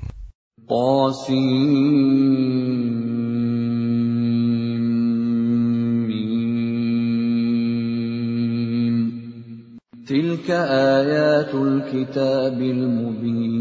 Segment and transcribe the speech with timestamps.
[10.10, 13.54] Tilka ayatul kitabil mubin.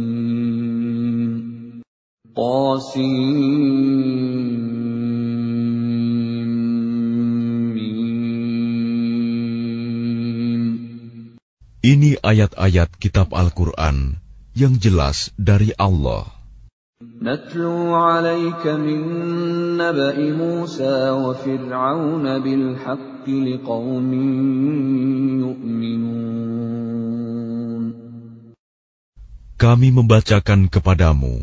[2.33, 4.01] Qasim.
[11.81, 14.21] Ini ayat-ayat kitab Al-Quran
[14.53, 16.29] yang jelas dari Allah.
[29.57, 31.35] Kami membacakan kepadamu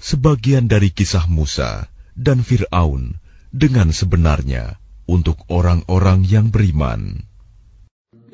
[0.00, 3.20] sebagian dari kisah Musa dan Fir'aun
[3.52, 7.33] dengan sebenarnya untuk orang-orang yang beriman.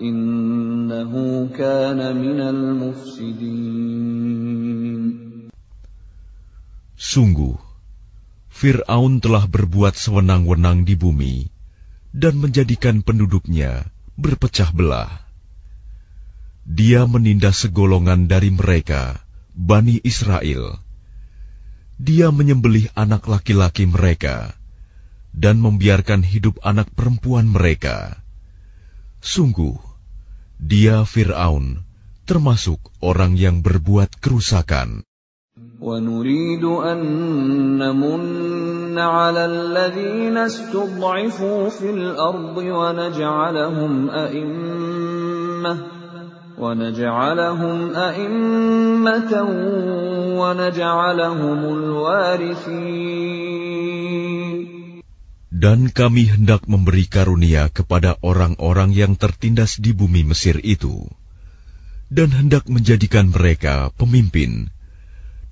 [0.00, 3.52] Innahu kana minal mufsidin.
[6.96, 7.60] Sungguh,
[8.48, 11.52] Fir'aun telah berbuat sewenang-wenang di bumi
[12.16, 15.12] dan menjadikan penduduknya berpecah belah.
[16.64, 19.20] Dia menindas segolongan dari mereka,
[19.52, 20.80] Bani Israel.
[22.00, 24.56] Dia menyembelih anak laki-laki mereka
[25.36, 28.21] dan membiarkan hidup anak perempuan mereka.
[29.23, 29.75] Sungguh,
[30.61, 31.83] dia Fir'aun,
[32.29, 35.07] termasuk orang yang berbuat kerusakan.
[35.81, 36.99] ونريد أن
[37.77, 45.77] نمن على الذين استضعفوا في الأرض ونجعلهم أئمة
[46.57, 49.33] ونجعلهم أئمة
[50.41, 53.50] ونجعلهم الوارثين
[55.51, 61.07] Dan kami hendak memberi karunia kepada orang-orang yang tertindas di bumi Mesir itu,
[62.11, 64.67] dan hendak menjadikan mereka pemimpin,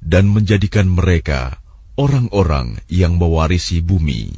[0.03, 1.63] dan menjadikan mereka
[1.95, 4.35] orang-orang yang mewarisi bumi.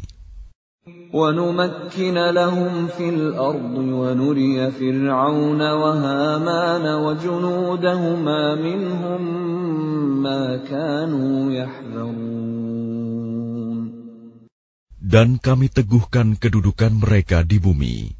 [1.13, 9.21] ونمكن لهم في الأرض ونري فرعون وهامان وجنودهما منهم
[10.23, 12.70] ما كانوا يحذرون
[15.01, 18.17] dan kami teguhkan kedudukan mereka di bumi,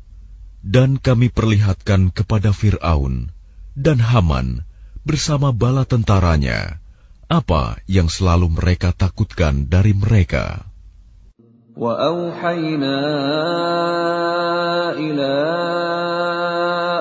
[0.61, 3.33] dan kami perlihatkan kepada Fir'aun
[3.73, 4.63] dan Haman
[5.01, 6.79] bersama bala tentaranya
[7.27, 10.63] apa yang selalu mereka takutkan dari mereka.
[11.77, 12.99] وأوحينا
[14.97, 15.35] إلى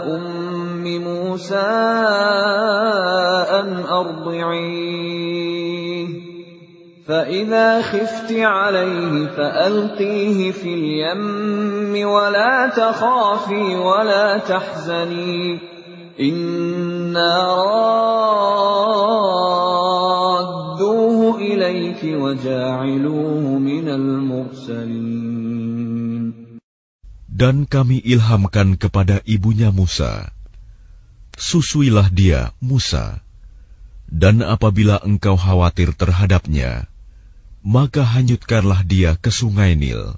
[0.05, 1.73] أم موسى
[3.57, 5.30] أن أرضعيه
[7.11, 15.59] فإذا خفت عليه فألقيه في اليم ولا تخافي ولا تحزني
[16.21, 17.35] إنا
[20.77, 25.37] رادوه إليك وجاعلوه من المرسلين
[27.37, 30.33] Dan kami ilhamkan kepada ibunya Musa,
[31.37, 33.21] susuilah dia, Musa,
[34.09, 36.89] dan apabila engkau khawatir terhadapnya,
[37.67, 40.15] maka hanyutkanlah dia ke sungai Nil.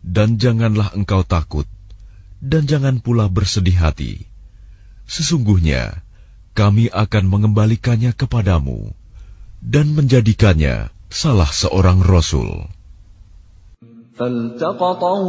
[0.00, 1.66] Dan janganlah engkau takut,
[2.40, 4.24] dan jangan pula bersedih hati.
[5.10, 6.06] Sesungguhnya,
[6.54, 8.94] kami akan mengembalikannya kepadamu,
[9.60, 12.70] dan menjadikannya salah seorang Rasul.
[14.20, 15.26] فالتقطه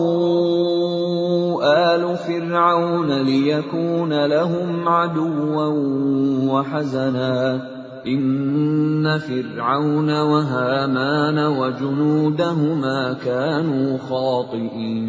[1.63, 5.67] آل فرعون ليكون لهم عدوا
[6.51, 7.35] وحزنا
[8.06, 11.74] Inna Fir'aun wa Haman wa
[13.18, 15.02] kanu khati'in.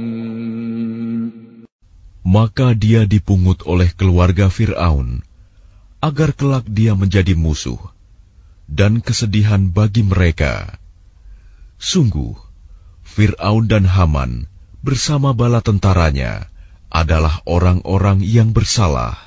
[2.26, 5.22] Maka dia dipungut oleh keluarga Fir'aun,
[6.02, 7.78] agar kelak dia menjadi musuh,
[8.66, 10.82] dan kesedihan bagi mereka.
[11.78, 12.34] Sungguh,
[13.06, 14.50] Fir'aun dan Haman
[14.82, 16.50] bersama bala tentaranya
[16.90, 19.27] adalah orang-orang yang bersalah.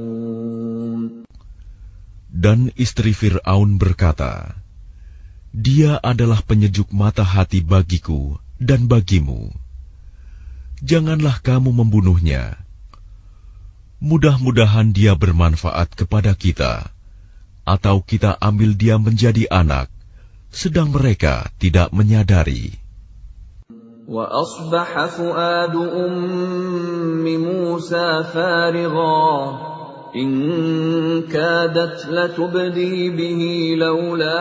[2.40, 4.60] Dan istri Fir'aun berkata,
[5.56, 9.52] Dia adalah penyejuk mata hati bagiku dan bagimu.
[10.84, 12.60] Janganlah kamu membunuhnya.
[13.96, 16.92] Mudah-mudahan dia bermanfaat kepada kita,
[17.64, 19.88] atau kita ambil dia menjadi anak,
[20.52, 22.76] sedang mereka tidak menyadari.
[24.06, 29.69] وأصبح فؤاد أم موسى فارغا
[30.16, 33.40] إن كادت لتبدي به
[33.76, 34.40] لولا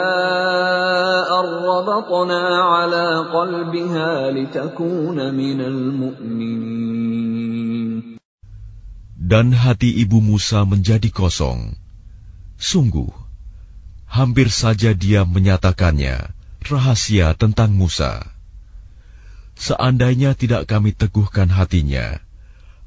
[1.40, 7.06] أن ربطنا على قلبها لتكون من المؤمنين
[9.26, 11.74] Dan hati ibu Musa menjadi kosong.
[12.62, 13.10] Sungguh,
[14.06, 16.30] hampir saja dia menyatakannya
[16.62, 18.22] rahasia tentang Musa.
[19.58, 22.22] Seandainya tidak kami teguhkan hatinya,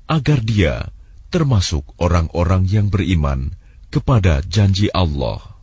[0.06, 0.94] agar dia
[1.32, 3.53] termasuk orang-orang yang beriman
[3.93, 5.59] kepada janji Allah.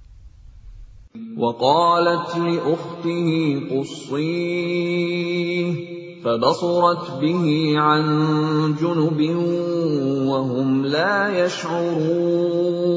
[1.36, 3.28] وقالت لأخته
[3.72, 5.16] قصيه
[6.24, 7.46] فبصرت به
[7.80, 8.04] عن
[8.80, 9.20] جنب
[10.28, 12.96] وهم لا يشعرون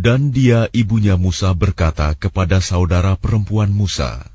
[0.00, 4.32] Dan dia ibunya Musa berkata kepada saudara perempuan Musa,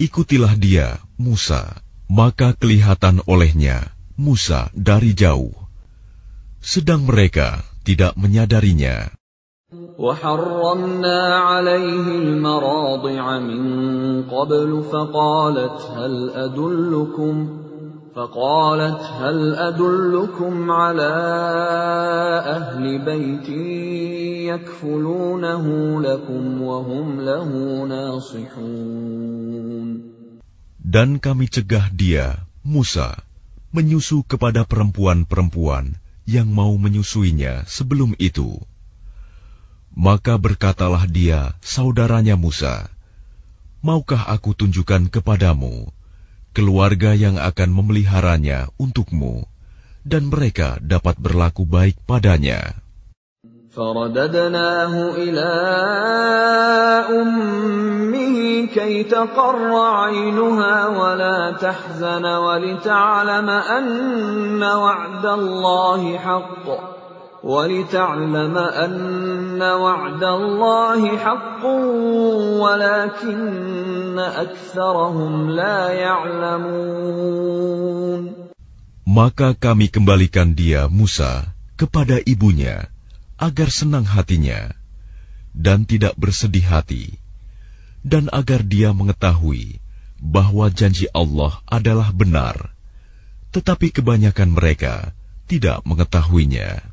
[0.00, 5.52] Ikutilah dia, Musa, maka kelihatan olehnya Musa dari jauh,
[6.60, 9.10] sedang mereka tidak menyadarinya.
[9.98, 13.62] وحرمنا عليه المراضع من
[14.28, 17.62] قبل فقالت هل أدلكم
[18.14, 21.12] فقالت هل أدلكم على
[22.46, 23.48] أهل بيت
[24.52, 25.64] يكفلونه
[26.00, 27.48] لكم وهم له
[27.88, 29.32] ناصحون
[30.92, 33.16] Dan kami cegah dia, Musa,
[33.77, 38.57] menyusu kepada perempuan-perempuan yang mau menyusuinya sebelum itu.
[39.93, 42.89] Maka berkatalah dia, saudaranya Musa,
[43.85, 45.93] Maukah aku tunjukkan kepadamu
[46.57, 49.45] keluarga yang akan memeliharanya untukmu,
[50.01, 52.86] dan mereka dapat berlaku baik padanya?'
[53.76, 55.52] فرددناه إلى
[57.08, 66.66] أمه كي تقر عينها ولا تحزن ولتعلم أن وعد الله حق
[67.42, 71.64] ولتعلم أن وعد الله حق
[72.60, 77.52] ولكن أكثرهم لا يعلمون
[79.12, 82.88] Maka kami kembalikan dia, Musa, kepada ibunya,
[83.40, 84.70] agar senang hatinya
[85.52, 87.20] dan tidak bersedih hati,
[88.00, 89.78] dan agar dia mengetahui
[90.22, 92.72] bahwa janji Allah adalah benar,
[93.52, 95.12] tetapi kebanyakan mereka
[95.46, 96.92] tidak mengetahuinya.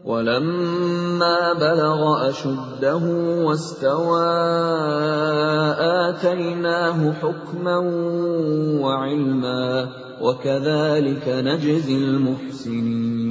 [0.00, 2.00] ولما بلغ
[2.30, 3.04] أشده
[3.44, 4.32] واستوى
[6.08, 7.76] آتيناه حكما
[8.80, 9.64] وعلما
[10.20, 13.30] وكذلك نجزي المحسنين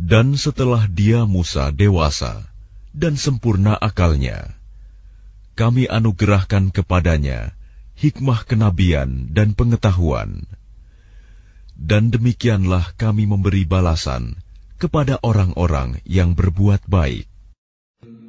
[0.00, 2.48] dan setelah dia Musa dewasa
[2.96, 4.56] dan sempurna akalnya,
[5.60, 7.52] kami anugerahkan kepadanya
[8.00, 10.48] hikmah kenabian dan pengetahuan.
[11.76, 14.40] Dan demikianlah kami memberi balasan
[14.80, 17.29] kepada orang-orang yang berbuat baik.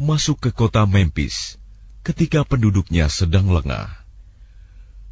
[0.00, 1.60] Masuk ke kota Memphis
[2.00, 3.92] ketika penduduknya sedang lengah.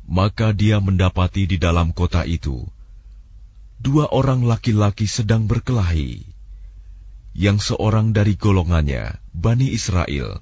[0.08, 2.64] Maka dia mendapati di dalam kota itu
[3.76, 6.24] dua orang laki-laki sedang berkelahi,
[7.36, 10.40] yang seorang dari golongannya, Bani Israel,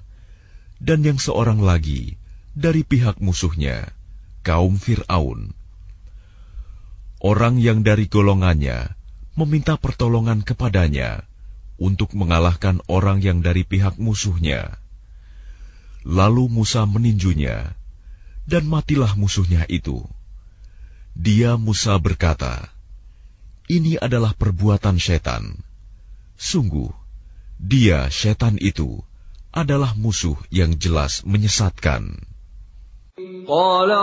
[0.79, 2.15] dan yang seorang lagi
[2.55, 3.91] dari pihak musuhnya,
[4.47, 5.51] kaum Fir'aun.
[7.19, 8.95] Orang yang dari golongannya
[9.35, 11.27] meminta pertolongan kepadanya
[11.77, 14.77] untuk mengalahkan orang yang dari pihak musuhnya.
[16.05, 17.77] Lalu Musa meninjunya,
[18.49, 20.05] dan matilah musuhnya itu.
[21.17, 22.69] Dia Musa berkata,
[23.69, 25.59] Ini adalah perbuatan setan.
[26.37, 26.93] Sungguh,
[27.57, 29.01] dia setan itu
[29.49, 32.21] adalah musuh yang jelas menyesatkan.
[33.17, 33.97] Qala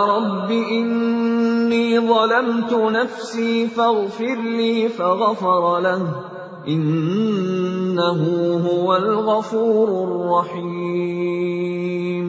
[7.95, 12.27] Innahu huwal ghafurur rahim.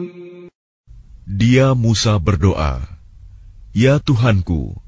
[1.27, 2.87] Dia Musa berdoa,
[3.75, 4.79] Ya Tuhanku,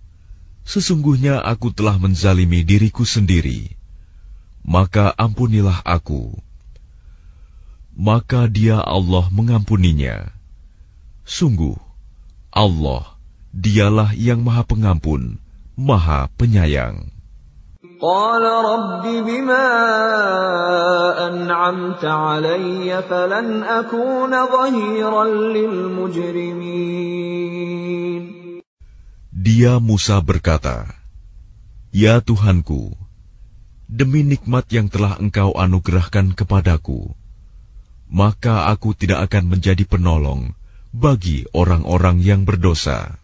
[0.63, 3.75] sesungguhnya aku telah menzalimi diriku sendiri,
[4.63, 6.39] maka ampunilah aku.
[7.99, 10.31] Maka dia Allah mengampuninya.
[11.27, 11.75] Sungguh,
[12.55, 13.19] Allah,
[13.51, 15.43] dialah yang maha pengampun,
[15.75, 17.18] maha penyayang.
[18.00, 19.68] قال رب بما
[21.26, 27.14] أنعمت علي فلن أكون ظهيرا للمجرمين
[29.44, 30.88] Dia Musa berkata,
[31.92, 32.96] Ya Tuhanku,
[33.86, 37.12] demi nikmat yang telah engkau anugerahkan kepadaku,
[38.08, 40.56] maka aku tidak akan menjadi penolong
[40.96, 43.17] bagi orang-orang yang berdosa.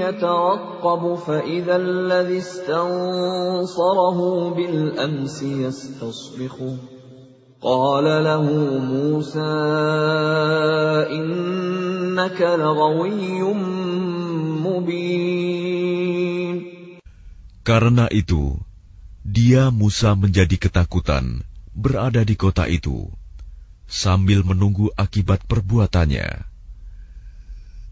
[0.00, 4.18] يترقب فإذا الذي استنصره
[4.56, 6.76] بالأمس يستصرخه
[7.60, 8.42] قال له
[8.78, 9.54] موسى
[11.12, 13.42] إنك لغوي
[14.64, 15.86] مبين.
[17.66, 18.56] Karena itu,
[19.26, 21.42] dia Musa menjadi ketakutan
[21.74, 23.10] berada di kota itu
[23.91, 26.47] sambil menunggu akibat perbuatannya.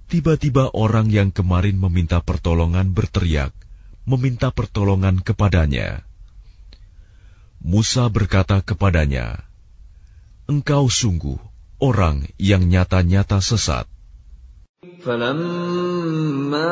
[0.09, 3.53] Tiba-tiba orang yang kemarin meminta pertolongan berteriak,
[4.09, 6.01] meminta pertolongan kepadanya.
[7.61, 9.45] Musa berkata kepadanya,
[10.49, 11.37] "Engkau sungguh
[11.77, 13.85] orang yang nyata-nyata sesat."
[15.03, 16.71] فلما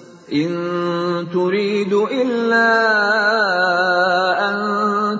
[0.30, 0.50] إن
[1.30, 2.70] تريد إلا
[4.42, 4.56] أن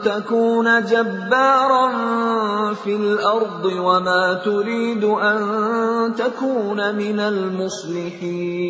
[0.02, 1.86] تكون جبارا
[2.74, 5.38] في الأرض وما تريد أن
[6.18, 8.66] تكون من المصلحين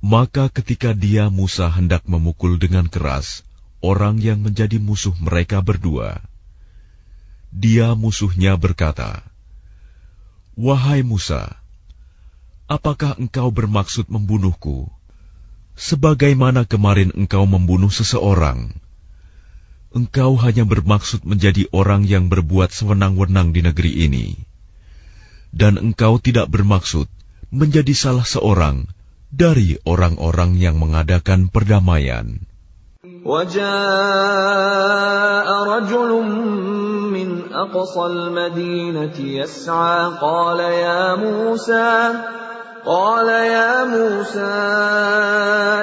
[0.00, 3.44] Maka ketika dia Musa hendak memukul dengan keras
[3.84, 6.24] orang yang menjadi musuh mereka berdua,
[7.52, 9.20] dia musuhnya berkata,
[10.56, 11.60] "Wahai Musa,
[12.70, 14.86] apakah engkau bermaksud membunuhku,
[15.74, 18.70] sebagaimana kemarin engkau membunuh seseorang?
[19.90, 24.38] Engkau hanya bermaksud menjadi orang yang berbuat sewenang-wenang di negeri ini,
[25.50, 27.10] dan engkau tidak bermaksud
[27.50, 28.86] menjadi salah seorang
[29.34, 32.46] dari orang-orang yang mengadakan perdamaian.
[33.20, 33.68] وجاء
[35.68, 36.10] رجل
[37.12, 42.12] من أقصى المدينة يسعى قال يا موسى
[42.85, 44.61] قال يا موسى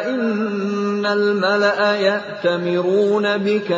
[0.07, 1.81] إن الملأ
[3.43, 3.71] بك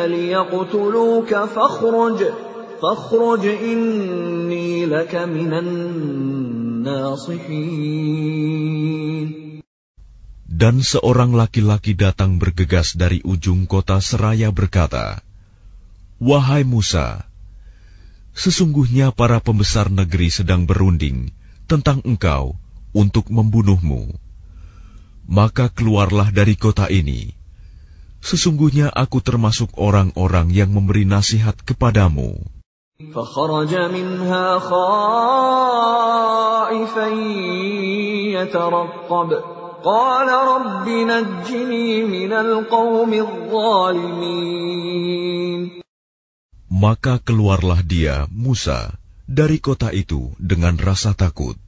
[3.45, 7.05] إني لك من الناصحين.
[10.55, 15.19] dan seorang laki-laki datang bergegas dari ujung kota seraya berkata,
[16.21, 17.27] "Wahai Musa,
[18.37, 21.35] sesungguhnya para pembesar negeri sedang berunding
[21.67, 22.55] tentang engkau
[22.94, 24.10] untuk membunuhmu.
[25.30, 27.32] Maka keluarlah dari kota ini.
[28.20, 32.36] Sesungguhnya aku termasuk orang-orang yang memberi nasihat kepadamu.
[33.00, 35.48] فخرج منها خائفا
[38.36, 39.30] يترقب
[39.84, 44.60] قال رب نجني من القوم الظالمين
[46.70, 48.96] Maka keluarlah dia, Musa,
[49.28, 51.60] dari kota itu dengan rasa takut.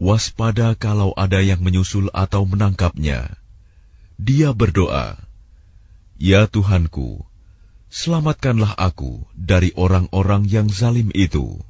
[0.00, 3.32] Waspada kalau ada yang menyusul atau menangkapnya.
[4.20, 5.16] Dia berdoa,
[6.20, 7.24] Ya Tuhanku,
[7.88, 11.60] selamatkanlah aku dari orang-orang yang zalim itu.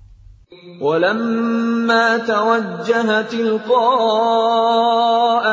[0.81, 3.85] ولما توجه تلقاء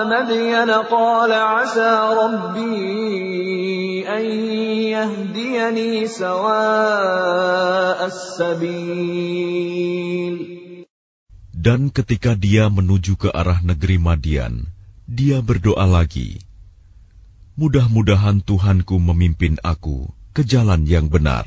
[0.08, 4.26] مدين قال عسى ربي أن
[4.92, 9.24] يهديني سواء السبيل
[11.58, 14.66] Dan ketika dia menuju ke arah negeri Madian,
[15.06, 16.42] dia berdoa lagi,
[17.54, 21.46] Mudah-mudahan Tuhanku memimpin aku ke jalan yang benar.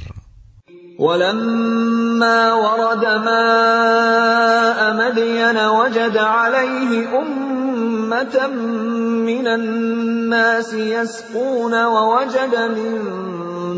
[0.96, 8.46] ولما ورد ماء مدين وجد عليه أمة
[9.28, 12.92] من الناس يسقون ووجد من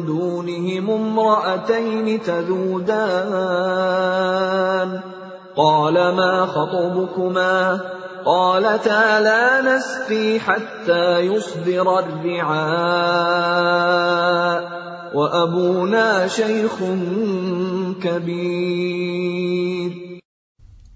[0.07, 3.59] دونهم امرأتين تذودان
[5.57, 7.81] قال ما خطبكما
[8.25, 13.29] قالتا لا نسقي حتى يصدر الرعاء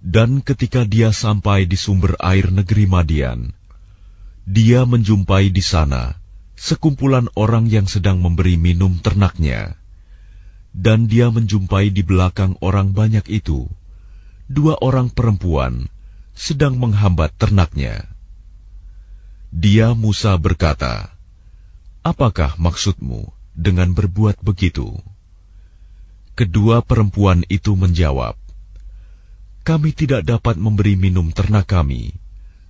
[0.02, 3.56] Dan ketika dia sampai di sumber air negeri Madian,
[4.44, 6.12] dia menjumpai di sana
[6.60, 9.80] sekumpulan orang yang sedang memberi minum ternaknya.
[10.76, 13.64] Dan dia menjumpai di belakang orang banyak itu,
[14.47, 15.91] dua orang perempuan
[16.31, 18.07] sedang menghambat ternaknya.
[19.51, 21.11] Dia Musa berkata,
[22.03, 23.37] Apakah maksudmu?
[23.57, 24.93] dengan berbuat begitu?
[26.37, 28.37] Kedua perempuan itu menjawab,
[29.65, 32.13] "Kami tidak dapat memberi minum ternak kami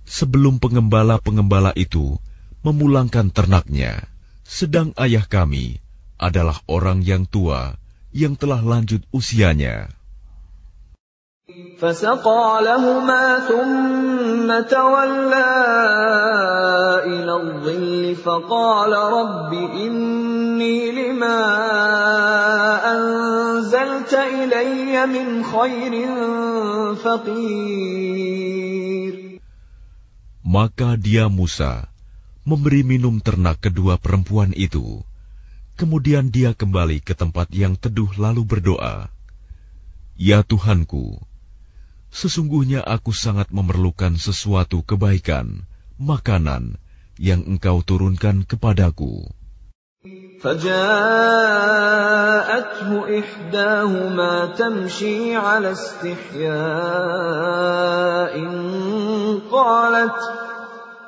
[0.08, 2.16] sebelum pengembala-pengembala itu
[2.64, 4.08] memulangkan ternaknya,
[4.48, 5.84] sedang ayah kami
[6.16, 7.76] adalah orang yang tua
[8.16, 9.92] yang telah lanjut usianya."
[11.83, 15.53] فسقى لهما ثم تولى
[17.03, 21.39] إلى الظل فقال رب إني لما
[22.95, 25.93] أنزلت إلي من خير
[26.95, 28.43] فقير
[30.43, 31.91] Maka dia Musa
[32.47, 35.01] memberi minum ternak kedua perempuan itu.
[35.75, 39.09] Kemudian dia kembali ke tempat yang teduh lalu berdoa,
[40.13, 41.17] Ya Tuhanku,
[42.13, 45.65] Sesungguhnya aku sangat memerlukan sesuatu kebaikan,
[45.97, 46.77] makanan
[47.17, 49.33] yang engkau turunkan kepadaku.
[50.43, 50.99] فجاءته
[53.19, 56.43] إحداهما تمشي على استحياء
[59.51, 60.19] قالت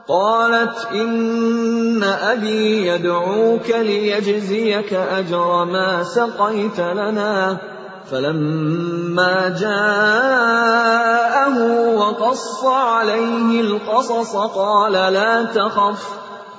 [0.07, 7.57] قالت إن أبي يدعوك ليجزيك أجر ما سقيت لنا
[8.05, 11.55] فلما جاءه
[11.97, 16.01] وقص عليه القصص قال لا تخف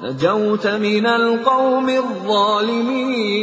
[0.02, 3.36] نجوت من القوم الظالمين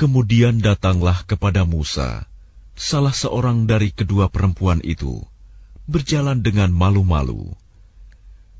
[0.00, 2.24] Kemudian datanglah kepada Musa,
[2.72, 5.20] salah seorang dari kedua perempuan itu,
[5.84, 7.52] berjalan dengan malu-malu.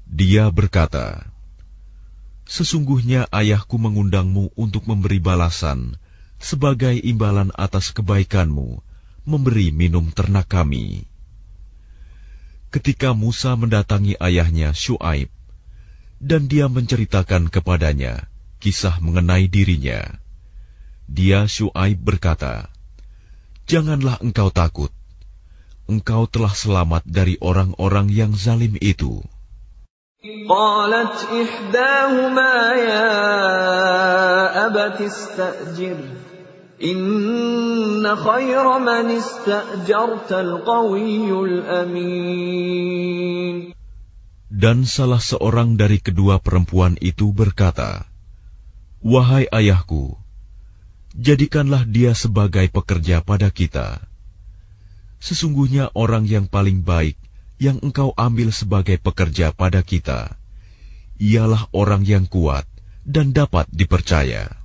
[0.05, 1.25] Dia berkata,
[2.45, 5.97] Sesungguhnya ayahku mengundangmu untuk memberi balasan
[6.41, 8.81] sebagai imbalan atas kebaikanmu,
[9.29, 11.05] memberi minum ternak kami.
[12.73, 15.29] Ketika Musa mendatangi ayahnya Shu'aib,
[16.21, 18.29] dan dia menceritakan kepadanya
[18.61, 20.01] kisah mengenai dirinya,
[21.11, 22.73] dia Shu'aib berkata,
[23.69, 24.93] Janganlah engkau takut,
[25.91, 29.23] engkau telah selamat dari orang-orang yang zalim itu.
[30.49, 33.09] قالت إحداهما يا
[34.67, 35.97] أبت استأجر
[44.52, 48.04] dan salah seorang dari kedua perempuan itu berkata,
[49.00, 50.20] Wahai ayahku,
[51.16, 54.04] jadikanlah dia sebagai pekerja pada kita.
[55.24, 57.16] Sesungguhnya orang yang paling baik
[57.56, 60.36] yang engkau ambil sebagai pekerja pada kita,
[61.24, 62.68] ialah orang yang kuat
[63.08, 64.65] dan dapat dipercaya.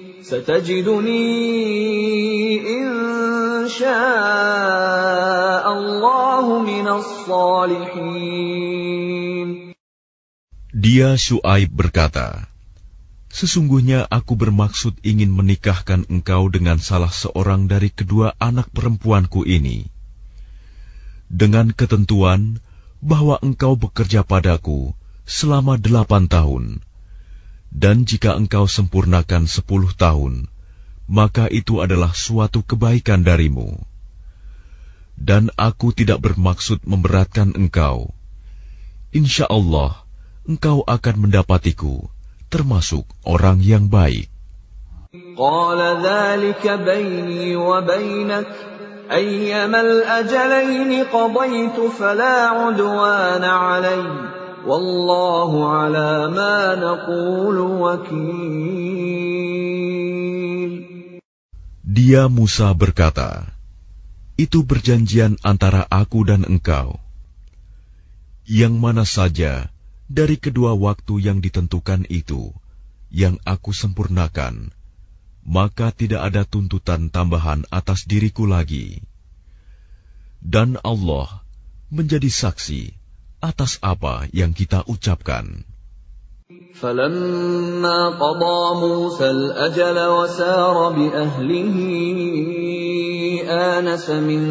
[0.30, 1.28] ستجدني
[2.78, 2.88] إن
[3.68, 8.36] شاء الله من الصالحين
[10.76, 12.46] Dia Shu'aib berkata,
[13.32, 19.88] Sesungguhnya aku bermaksud ingin menikahkan engkau dengan salah seorang dari kedua anak perempuanku ini.
[21.32, 22.62] dengan ketentuan
[23.02, 24.94] bahwa engkau bekerja padaku
[25.26, 26.64] selama delapan tahun,
[27.76, 30.48] dan jika engkau sempurnakan sepuluh tahun,
[31.06, 33.76] maka itu adalah suatu kebaikan darimu.
[35.16, 38.12] Dan aku tidak bermaksud memberatkan engkau.
[39.12, 40.04] Insya Allah,
[40.44, 42.08] engkau akan mendapatiku,
[42.52, 44.32] termasuk orang yang baik.
[45.36, 48.52] قال ذلك بيني وبينك
[49.12, 54.04] أيما الأجلين قضيت فلا عدوان علي
[61.81, 63.49] Dia Musa berkata,
[64.37, 67.01] Itu perjanjian antara aku dan engkau.
[68.45, 69.73] Yang mana saja
[70.05, 72.53] dari kedua waktu yang ditentukan itu,
[73.09, 74.69] yang aku sempurnakan,
[75.41, 79.01] maka tidak ada tuntutan tambahan atas diriku lagi.
[80.37, 81.41] Dan Allah
[81.89, 83.00] menjadi saksi
[83.40, 85.66] atas apa yang kita ucapkan.
[86.80, 91.76] فلما قضى موسى الأجل وسار بأهله
[93.48, 94.42] آنس من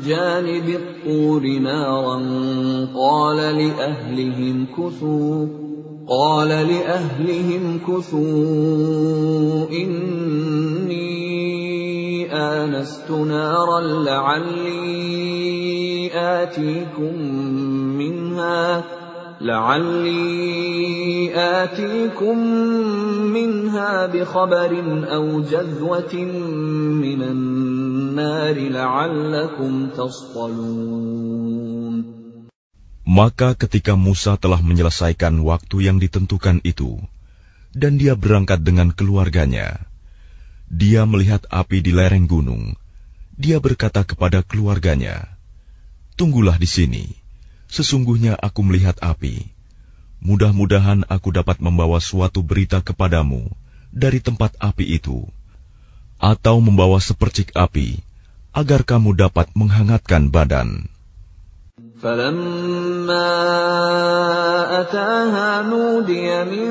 [0.00, 2.16] جانب الطور نارا
[2.94, 5.46] قال لأهلهم كثوا
[6.08, 11.08] قال لأهلهم كثوا إني
[12.32, 14.88] آنست نارا لعلي
[16.14, 17.16] آتيكم
[18.02, 18.84] منها
[19.40, 22.38] لعلي آتيكم
[23.30, 24.72] منها بخبر
[25.14, 26.14] أو جذوة
[26.98, 31.58] من النار لعلكم تصطلون
[33.08, 37.00] Maka ketika Musa telah menyelesaikan waktu yang ditentukan itu,
[37.72, 39.80] dan dia berangkat dengan keluarganya,
[40.68, 42.76] dia melihat api di lereng gunung.
[43.32, 45.24] Dia berkata kepada keluarganya,
[46.20, 47.21] "Tunggulah di sini.
[47.72, 49.44] Sesungguhnya aku melihat api.
[50.24, 53.46] Mudah-mudahan aku dapat membawa suatu berita kepadamu
[53.92, 55.28] dari tempat api itu,
[56.18, 58.00] atau membawa sepercik api,
[58.56, 60.88] agar kamu dapat menghangatkan badan."
[62.02, 63.30] فلما
[64.80, 66.70] أتاها نودي من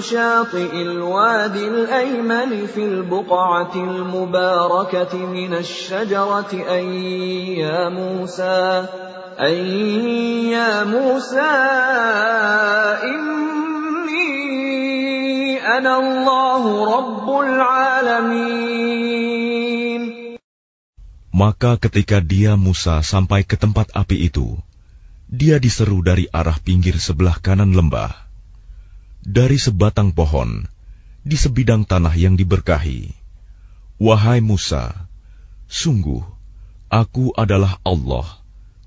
[0.00, 6.84] شاطئ الوادي الأيمن في البقعة المباركة من الشجرة أن
[7.60, 8.86] يا موسى
[21.33, 24.53] maka ketika dia Musa sampai ke tempat api itu,
[25.25, 28.13] dia diseru dari arah pinggir sebelah kanan lembah.
[29.25, 30.69] Dari sebatang pohon,
[31.25, 33.15] di sebidang tanah yang diberkahi.
[33.97, 35.09] Wahai Musa,
[35.65, 36.21] sungguh,
[36.91, 38.42] aku adalah Allah,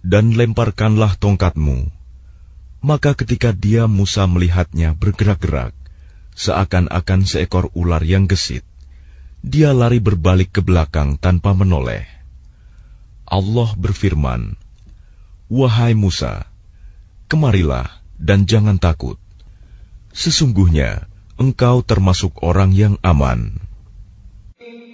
[0.00, 1.92] Dan lemparkanlah tongkatmu.
[2.80, 5.76] Maka ketika dia Musa melihatnya bergerak-gerak,
[6.32, 8.64] seakan-akan seekor ular yang gesit,
[9.44, 12.08] dia lari berbalik ke belakang tanpa menoleh.
[13.28, 14.56] Allah berfirman,
[15.52, 16.48] Wahai Musa,
[17.28, 19.20] kemarilah dan jangan takut.
[20.16, 21.06] Sesungguhnya
[21.40, 23.60] engkau termasuk orang yang aman.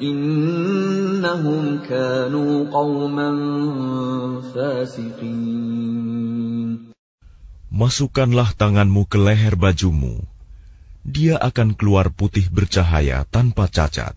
[0.00, 3.36] innahum kanu qauman
[4.52, 5.96] fasiqin
[7.76, 10.24] Masukkanlah tanganmu ke leher bajumu.
[11.04, 14.16] Dia akan keluar putih bercahaya tanpa cacat.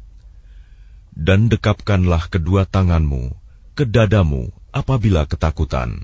[1.12, 3.36] Dan dekapkanlah kedua tanganmu
[3.76, 6.00] ke dadamu apabila ketakutan.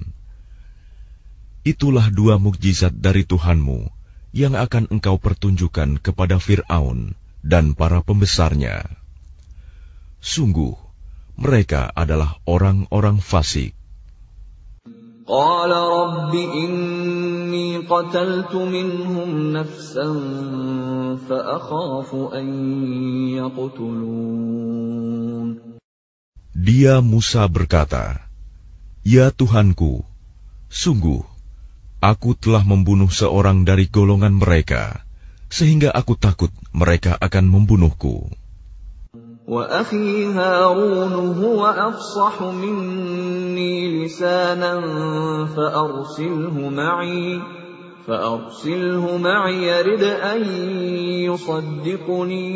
[1.64, 3.88] Itulah dua mukjizat dari Tuhanmu
[4.36, 9.05] yang akan engkau pertunjukkan kepada Firaun dan para pembesarnya.
[10.25, 10.77] Sungguh,
[11.41, 13.73] mereka adalah orang-orang fasik.
[15.31, 20.09] قال رب إني قتلت منهم نفسا
[21.29, 22.47] فأخاف أن
[23.39, 24.91] يقتلون
[26.51, 28.27] Dia Musa berkata,
[29.07, 30.05] Ya Tuhanku,
[30.69, 31.25] sungguh,
[32.05, 35.01] aku telah membunuh seorang dari golongan mereka,
[35.49, 38.29] sehingga aku takut mereka akan membunuhku.
[39.51, 44.75] وأخي هارون هو أفصح مني لسانا
[45.57, 47.41] فأرسله معي
[48.07, 50.43] فأرسله معي يرد أن
[51.27, 52.47] يصدقني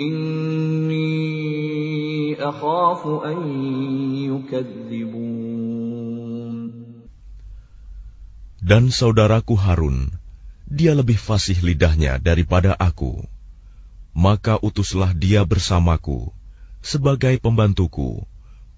[0.00, 1.06] إني
[2.42, 3.38] أخاف أن
[4.30, 5.46] يكذبون
[8.66, 10.10] Dan saudaraku Harun,
[10.66, 13.22] dia lebih fasih lidahnya daripada aku
[14.16, 16.32] maka utuslah dia bersamaku
[16.80, 18.24] sebagai pembantuku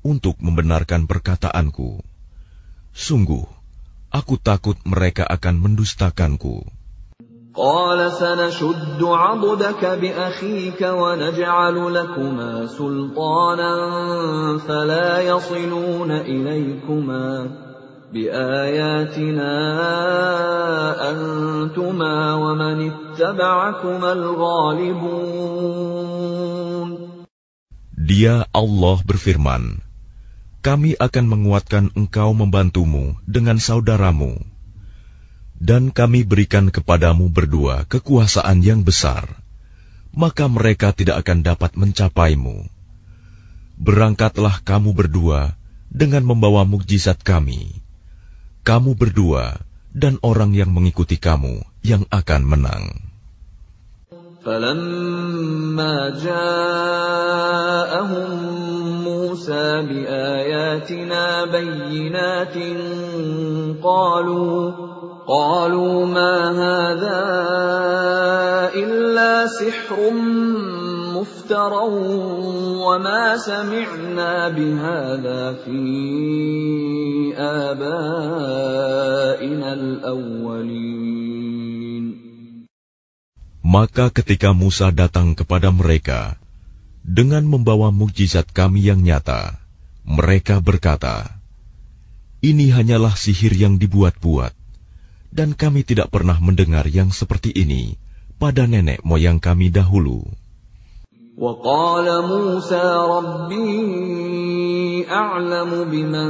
[0.03, 2.01] untuk membenarkan perkataanku.
[2.97, 3.47] Sungguh,
[4.11, 6.66] aku takut mereka akan mendustakanku.
[7.59, 13.75] قال سنشد عضدك بأخيك ونجعل لكما سلطانا
[14.59, 17.51] فلا يصلون إليكما
[18.12, 19.53] بآياتنا
[21.12, 25.49] أنتما ومن اتبعكما الغالبون
[28.09, 29.85] Dia Allah berfirman,
[30.64, 34.40] Kami akan menguatkan engkau membantumu dengan saudaramu,
[35.61, 39.29] dan kami berikan kepadamu berdua kekuasaan yang besar,
[40.16, 42.64] maka mereka tidak akan dapat mencapaimu.
[43.77, 45.53] Berangkatlah kamu berdua
[45.92, 47.82] dengan membawa mukjizat kami
[48.62, 49.61] kamu berdua
[49.94, 53.09] dan orang yang mengikuti kamu yang akan menang.
[54.49, 57.49] فلما جاءهم
[59.05, 62.57] موسى بآياتنا بينات
[63.83, 64.73] قالوا
[65.29, 67.25] قالوا ما هذا
[68.75, 69.97] إلا سحر
[71.23, 71.85] مفترى
[72.83, 75.81] وما سمعنا بهذا في
[77.68, 78.88] آبائنا
[79.73, 80.99] الأولين
[83.68, 86.40] Maka ketika Musa datang kepada mereka
[87.05, 89.61] dengan membawa mukjizat kami yang nyata,
[90.09, 91.37] mereka berkata,
[92.40, 94.57] "Ini hanyalah sihir yang dibuat-buat,
[95.37, 98.01] dan kami tidak pernah mendengar yang seperti ini
[98.40, 100.25] pada nenek moyang kami dahulu."
[101.34, 103.74] وقال موسى ربي
[105.10, 106.30] أعلم بمن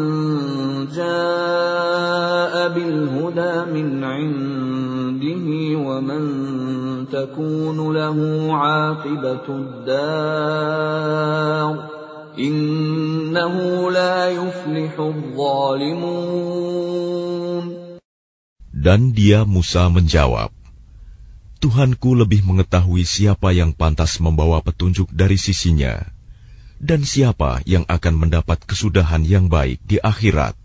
[0.95, 6.23] جاء بالهدى من عنده ومن
[7.11, 10.93] تكون له عاقبة الدار
[12.39, 13.55] إنه
[13.91, 16.23] لا يفلح الظالمون.
[18.83, 20.62] Dan dia Musa menjawab,
[21.63, 25.95] Tuhanku lebih mengetahui siapa yang pantas membawa petunjuk dari sisinya,
[26.83, 30.59] dan siapa yang akan mendapat kesudahan yang baik di akhirat.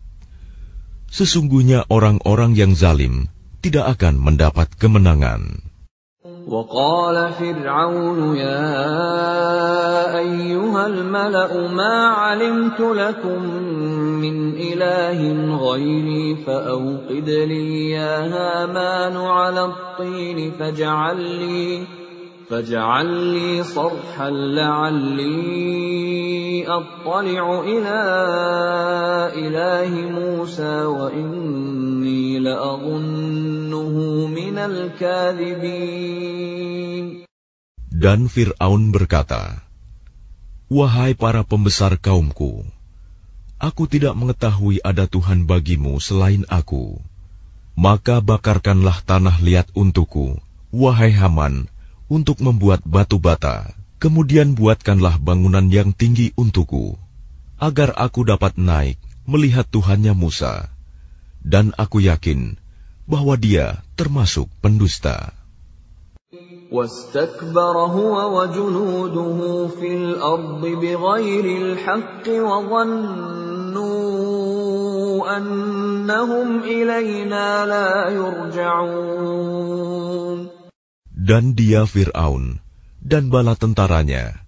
[1.07, 3.31] Sesungguhnya orang-orang yang zalim
[3.63, 5.68] tidak akan mendapat kemenangan.
[6.49, 13.43] وقال فرعون يا أيها الملأ ما علمت لكم
[14.23, 15.21] من إله
[15.57, 21.98] غيري فأوقد لي يا هامان على الطين فاجعل لي
[22.50, 25.64] فاجعل لي صرحا لعلي
[26.68, 28.00] أطلع إلى
[29.34, 33.96] إله موسى وإني لأظنه
[34.28, 36.04] من الكاذبين
[37.94, 39.64] Dan Fir'aun berkata,
[40.68, 42.68] Wahai para pembesar kaumku,
[43.64, 47.00] aku tidak mengetahui ada Tuhan bagimu selain aku.
[47.80, 50.36] Maka bakarkanlah tanah liat untukku,
[50.76, 51.72] wahai Haman,
[52.12, 53.72] untuk membuat batu bata.
[53.98, 57.00] Kemudian buatkanlah bangunan yang tinggi untukku,
[57.56, 60.68] agar aku dapat naik melihat Tuhannya Musa.
[61.40, 62.60] Dan aku yakin
[63.08, 65.32] bahwa dia termasuk pendusta.
[66.74, 73.78] واستكبر هو وجنوده في الأرض بغير الحق وظنوا
[75.38, 79.74] أنهم إلينا لا يرجعون
[81.28, 82.60] Dan dia Fir'aun
[83.04, 84.44] dan bala tentaranya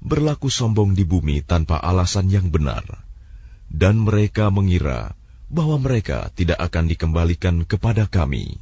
[0.00, 2.82] berlaku sombong di bumi tanpa alasan yang benar.
[3.70, 5.14] Dan mereka mengira
[5.46, 8.58] bahwa mereka tidak akan dikembalikan kepada kami.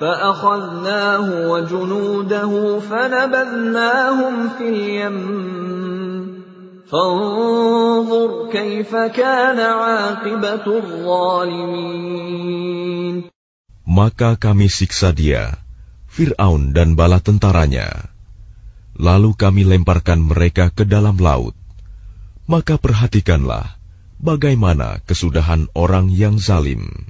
[0.00, 5.16] فأخذناه وجنوده فنبذناهم في اليم
[6.90, 12.10] فانظر كيف كان عاقبة الظالمين
[13.90, 15.58] Maka kami siksa dia,
[16.14, 18.10] Fir'aun dan bala tentaranya.
[18.98, 21.54] Lalu kami lemparkan mereka ke dalam laut.
[22.50, 23.78] Maka perhatikanlah
[24.18, 27.08] bagaimana kesudahan orang yang zalim.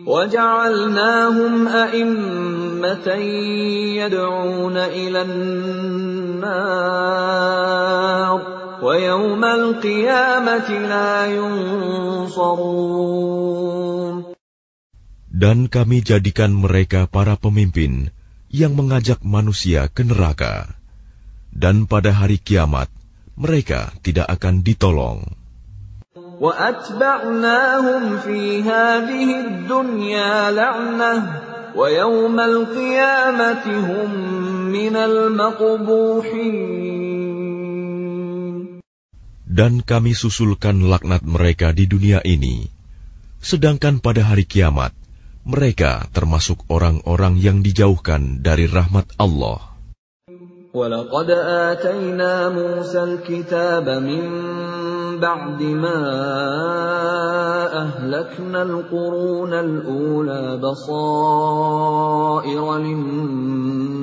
[0.00, 3.08] وجعلناهم أئمة
[4.00, 6.70] يدعون إلى النار
[8.82, 12.80] ويوم القيامة لا ينصرون
[15.35, 18.07] dan kami jadikan mereka para pemimpin
[18.47, 20.71] yang mengajak manusia ke neraka,
[21.51, 22.87] dan pada hari kiamat
[23.35, 25.27] mereka tidak akan ditolong.
[39.55, 42.71] Dan kami susulkan laknat mereka di dunia ini,
[43.43, 44.95] sedangkan pada hari kiamat
[45.44, 49.70] mereka termasuk orang-orang yang dijauhkan dari rahmat Allah.
[50.70, 54.22] ولقد آتينا موسى الكتاب من
[55.18, 55.98] بعد ما
[57.74, 61.98] أهلكنا القرون الأولى بصائر
[62.78, 64.00] للناس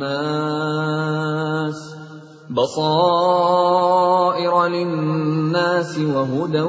[2.52, 3.88] بصائر
[4.68, 6.62] للناس وهدى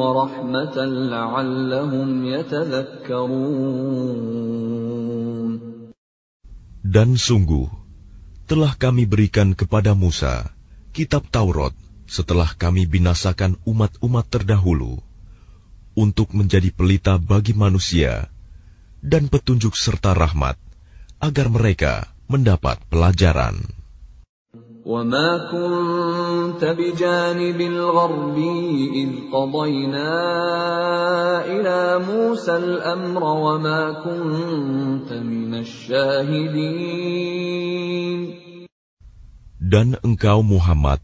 [0.00, 0.76] ورحمة
[1.12, 3.76] لعلهم يتذكرون
[6.86, 7.66] Dan sungguh,
[8.48, 10.48] telah kami berikan kepada Musa
[10.96, 11.74] kitab Taurat
[12.08, 15.02] setelah kami binasakan umat-umat terdahulu
[15.98, 18.30] untuk menjadi pelita bagi manusia
[19.04, 20.56] dan petunjuk serta rahmat
[21.20, 23.79] agar mereka mendapat pelajaran.
[24.86, 30.14] وما كنت بجانب الغربي إذ قضينا
[31.42, 37.06] إلى موسى الأمر وما كنت من الشاهدين
[39.66, 41.02] Dan engkau Muhammad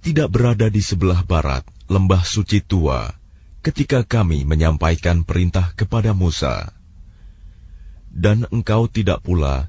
[0.00, 1.60] tidak berada di sebelah barat
[1.92, 3.12] lembah suci tua
[3.60, 6.72] ketika kami menyampaikan perintah kepada Musa.
[8.08, 9.68] Dan engkau tidak pula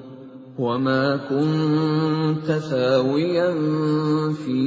[0.56, 3.50] وما كنت ثاويا
[4.32, 4.64] في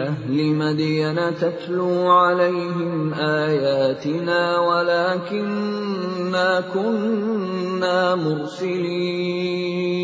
[0.00, 10.00] أهل مدين تتلو عليهم آياتنا ولكننا كنا مرسلين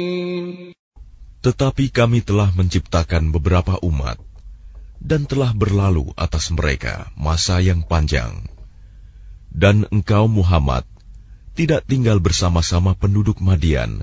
[1.46, 4.18] Tetapi kami telah menciptakan beberapa umat,
[4.99, 8.51] dan telah berlalu atas mereka masa yang panjang.
[9.55, 10.83] Dan engkau Muhammad
[11.55, 14.03] tidak tinggal bersama-sama penduduk Madian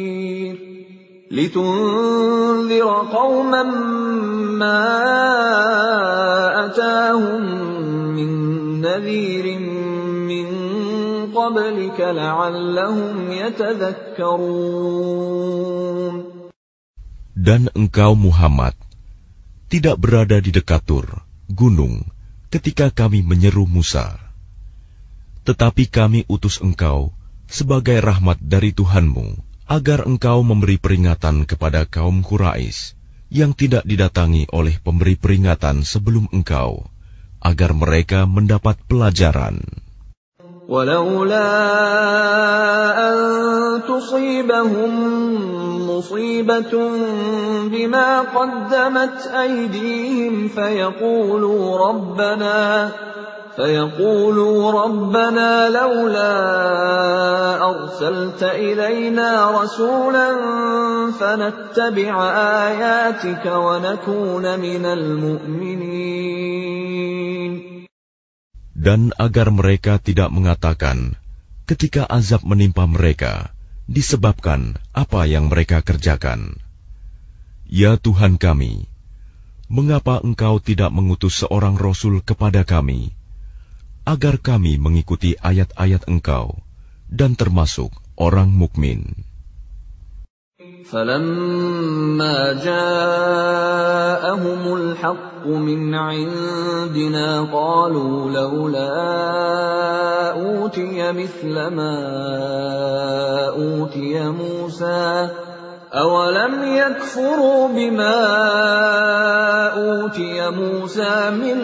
[1.30, 3.62] لتنذر قوما
[4.62, 4.82] ما
[6.66, 7.42] أتاهم
[8.14, 8.30] من
[8.80, 9.58] نذير
[10.30, 10.46] من
[11.34, 14.76] قبلك لعلهم يتذكرون
[17.36, 18.74] Dan engkau Muhammad
[19.70, 21.06] tidak berada di dekat Tur,
[21.46, 22.02] gunung,
[22.50, 24.18] ketika kami menyeru Musa.
[25.46, 27.14] Tetapi kami utus engkau
[27.46, 32.94] sebagai rahmat dari Tuhanmu, agar engkau memberi peringatan kepada kaum Quraisy
[33.34, 36.86] yang tidak didatangi oleh pemberi peringatan sebelum engkau,
[37.42, 39.62] agar mereka mendapat pelajaran.
[40.66, 41.46] ولولا
[42.98, 43.16] أن
[43.86, 44.90] تصيبهم
[45.86, 46.72] مصيبة
[47.70, 52.90] بما قدمت أيديهم فيقولوا ربنا
[53.56, 56.32] فيقولوا ربنا لولا
[57.64, 59.28] أرسلت إلينا
[59.62, 60.28] رسولا
[61.16, 62.14] فنتبع
[62.68, 66.36] آياتك ونكون من المؤمنين
[68.76, 71.16] Dan agar mereka tidak mengatakan
[71.64, 73.50] ketika azab menimpa mereka
[73.88, 76.60] disebabkan apa yang mereka kerjakan.
[77.66, 78.86] Ya Tuhan kami,
[79.66, 83.10] mengapa Engkau tidak mengutus seorang rasul kepada kami
[84.06, 86.62] agar kami mengikuti ayat-ayat Engkau
[87.10, 89.26] dan termasuk orang mukmin.
[90.86, 98.94] فلما جاءهم الحق من عندنا قالوا لولا
[100.32, 101.98] اوتي مثل ما
[103.48, 105.28] اوتي موسى
[105.94, 108.16] اولم يكفروا بما
[109.74, 111.58] اوتي موسى من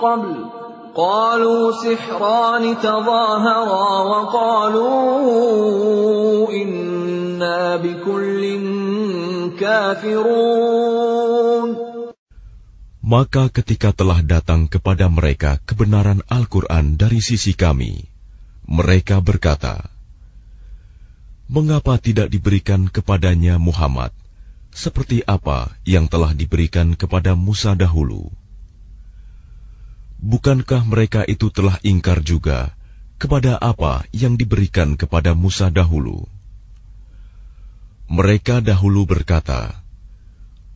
[0.00, 0.55] قبل
[0.96, 4.92] قالوا سحران تظاهرا وقالوا
[6.52, 8.42] إنا بكل
[9.56, 11.12] كافرون
[13.02, 18.06] Maka ketika telah datang kepada mereka kebenaran Al-Quran dari sisi kami,
[18.64, 19.90] mereka berkata,
[21.50, 24.14] Mengapa tidak diberikan kepadanya Muhammad,
[24.70, 28.30] seperti apa yang telah diberikan kepada Musa dahulu?
[30.17, 32.73] Bukankah mereka itu telah ingkar juga
[33.21, 36.25] kepada apa yang diberikan kepada Musa dahulu?
[38.07, 39.83] Mereka dahulu berkata,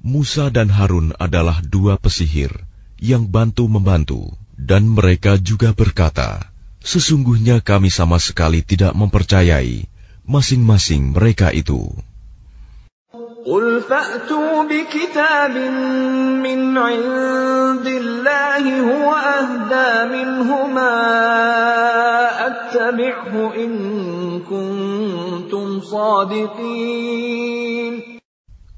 [0.01, 2.51] Musa dan Harun adalah dua pesihir
[2.97, 6.49] yang bantu-membantu, dan mereka juga berkata,
[6.81, 9.85] "Sesungguhnya kami sama sekali tidak mempercayai
[10.25, 11.93] masing-masing mereka itu."
[13.46, 15.54] قل فأتوا بكتاب
[16.42, 20.92] من عند الله هو أهدى منهما
[22.46, 23.72] أتبعه إن
[24.42, 27.36] كنتم صادقين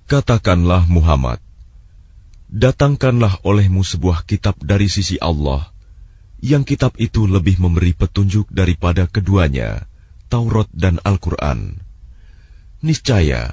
[0.08, 1.36] Katakanlah Muhammad,
[2.48, 5.68] datangkanlah olehmu sebuah kitab dari sisi Allah,
[6.40, 9.84] yang kitab itu lebih memberi petunjuk daripada keduanya,
[10.32, 11.84] Taurat dan Al-Quran.
[12.80, 13.52] Niscaya,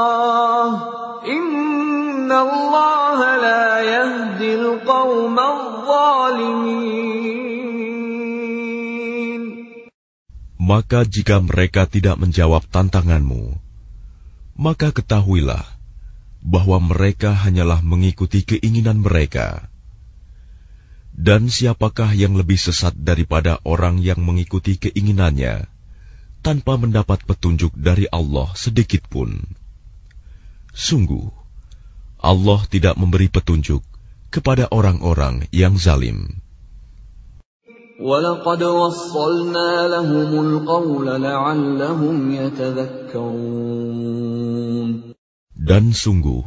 [10.61, 13.59] Maka jika mereka tidak menjawab tantanganmu,
[14.55, 15.65] maka ketahuilah
[16.41, 19.67] bahwa mereka hanyalah mengikuti keinginan mereka.
[21.11, 25.67] Dan siapakah yang lebih sesat daripada orang yang mengikuti keinginannya
[26.39, 29.43] tanpa mendapat petunjuk dari Allah sedikit pun?
[30.71, 31.40] Sungguh,
[32.20, 33.84] Allah tidak memberi petunjuk
[34.32, 36.42] kepada orang-orang yang zalim.
[37.96, 43.56] ولقد وصلنا لهم القول لعلهم يتذكرون
[45.56, 46.44] Dan sungguh,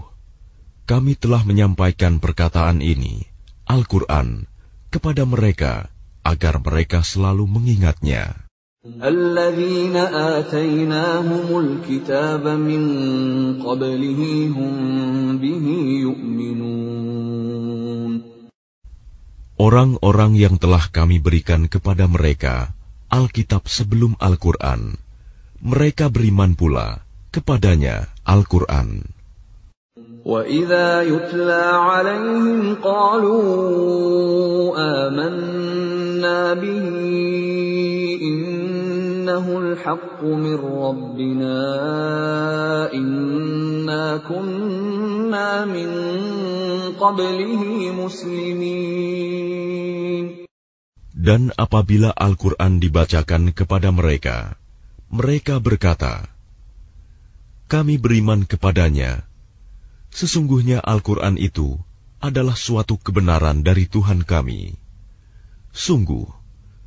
[0.86, 3.26] kami telah menyampaikan perkataan ini,
[3.67, 4.47] Al-Quran,
[4.93, 5.89] kepada mereka
[6.24, 8.47] agar mereka selalu mengingatnya.
[9.03, 9.95] الذين
[10.39, 12.84] آتيناهم الكتاب من
[13.59, 14.22] قبله
[14.55, 14.76] هم
[19.59, 22.72] Orang-orang yang telah kami berikan kepada mereka
[23.11, 24.95] Alkitab sebelum Al-Quran,
[25.59, 27.03] mereka beriman pula
[27.34, 29.17] kepadanya Al-Quran.
[30.26, 33.41] وإذا يتلى عليهم قالوا
[35.07, 36.86] آمنا به
[51.24, 54.61] dan apabila Al-Quran dibacakan kepada mereka,
[55.09, 56.28] mereka berkata,
[57.72, 59.24] Kami beriman kepadanya.
[60.12, 61.80] Sesungguhnya Al-Quran itu
[62.20, 64.76] adalah suatu kebenaran dari Tuhan kami.
[65.72, 66.43] Sungguh,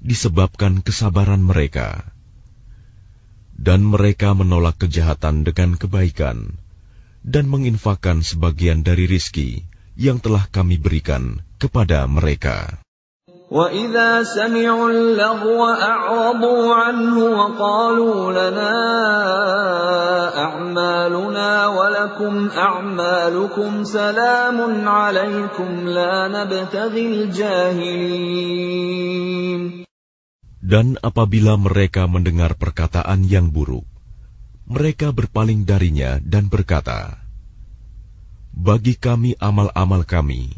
[0.00, 2.06] disebabkan kesabaran mereka.
[3.56, 6.60] Dan mereka menolak kejahatan dengan kebaikan,
[7.24, 9.64] dan menginfakkan sebagian dari rizki
[9.96, 12.78] yang telah kami berikan kepada mereka.
[13.46, 18.74] وإذا سمعوا اللغو أعرضوا عنه وقالوا لنا
[20.38, 28.66] أعمالنا ولكم أعمالكم سلام عليكم لا نبتغي الجاهلين
[30.61, 33.85] dan apabila mereka mendengar perkataan yang buruk,
[34.69, 37.17] mereka berpaling darinya dan berkata,
[38.53, 40.53] Bagi kami amal-amal kami,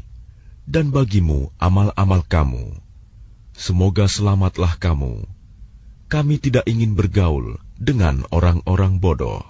[0.68, 2.76] dan bagimu amal-amal kamu.
[3.56, 5.24] Semoga selamatlah kamu.
[6.12, 9.42] Kami tidak ingin bergaul dengan orang-orang bodoh.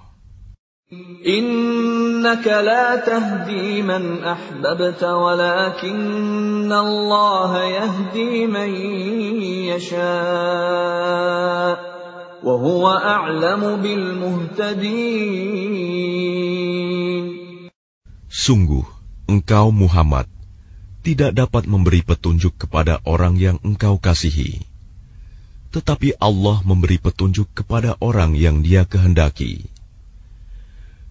[4.24, 8.71] Ahbabta walakin Allah yahdi man
[9.67, 10.15] yasha
[12.43, 15.63] wa huwa a'lamu bil muhtadin
[18.32, 18.88] Sungguh
[19.28, 20.28] engkau Muhammad
[21.03, 24.63] tidak dapat memberi petunjuk kepada orang yang engkau kasihi.
[25.76, 29.72] Tetapi Allah memberi petunjuk kepada orang yang dia kehendaki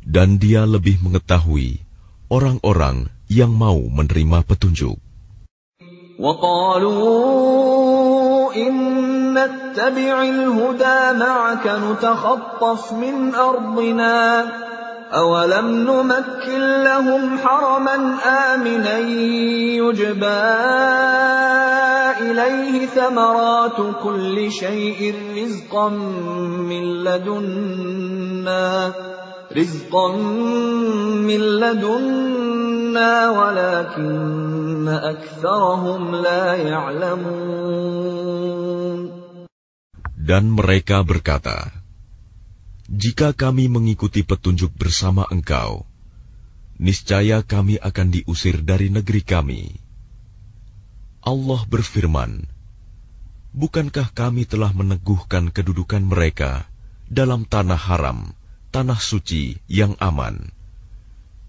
[0.08, 1.84] Dan dia lebih mengetahui
[2.32, 4.98] orang-orang yang mau menerima petunjuk.
[6.18, 7.78] وقالوا
[8.58, 8.74] إن
[9.38, 14.46] نتبع الهدى معك نتخطف من أرضنا
[15.14, 18.98] أولم نمكن لهم حرما آمنا
[19.78, 20.44] يجبى
[22.22, 25.90] إليه ثمرات كل شيء رزقا
[26.70, 28.94] من لدنا
[40.17, 41.69] dan mereka berkata
[42.89, 45.85] Jika kami mengikuti petunjuk bersama engkau
[46.81, 49.63] niscaya kami akan diusir dari negeri kami.
[51.21, 52.49] Allah berfirman
[53.53, 56.65] Bukankah kami telah meneguhkan kedudukan mereka
[57.13, 58.33] dalam tanah haram
[58.72, 60.52] tanah suci yang aman,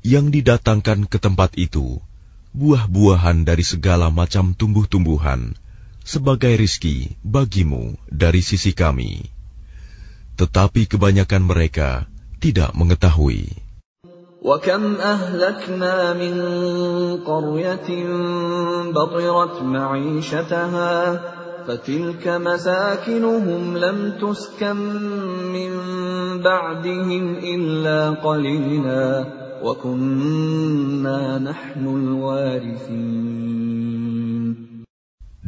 [0.07, 1.99] yang didatangkan ke tempat itu
[2.57, 5.53] buah-buahan dari segala macam tumbuh-tumbuhan
[6.03, 9.39] sebagai rizki bagimu dari sisi kami
[10.39, 12.07] tetapi kebanyakan mereka
[12.39, 13.66] tidak mengetahui.
[14.39, 16.35] وكم أهلكنا من
[17.27, 17.89] قرية
[18.95, 20.93] بطرت معيشتها
[21.69, 24.77] فتلك مساكنهم لم تسكن
[25.53, 25.73] من
[26.41, 29.09] بعدهم إلا قليلا
[29.62, 33.29] وكنا نحن الوارثين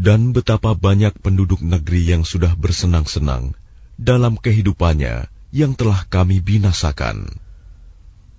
[0.00, 3.52] Dan betapa banyak penduduk negeri yang sudah bersenang-senang
[4.00, 7.28] dalam kehidupannya yang telah kami binasakan.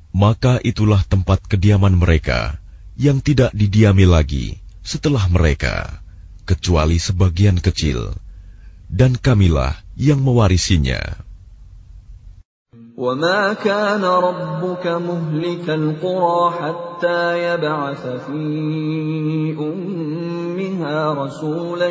[0.09, 2.57] Maka itulah tempat kediaman mereka
[2.97, 6.01] yang tidak didiami lagi setelah mereka,
[6.45, 8.11] kecuali sebagian kecil,
[8.91, 11.31] dan kamilah yang mewarisinya.
[13.01, 18.37] وما كان ربك مهلك القرى حتى يبعث في
[19.59, 21.89] أمها رسولا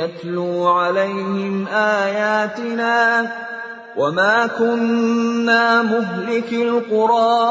[0.00, 3.32] يتلو عليهم آياتنا
[3.96, 7.42] وما كنا مهلك القرى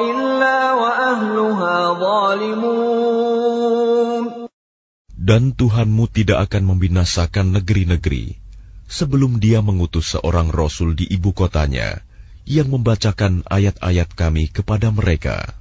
[0.00, 3.66] إلا وأهلها ظالمون
[5.20, 8.36] Dan Tuhanmu tidak akan membinasakan negeri-negeri
[8.86, 12.04] sebelum dia mengutus seorang rasul di ibu kotanya
[12.46, 15.56] yang membacakan ayat-ayat kami kepada mereka.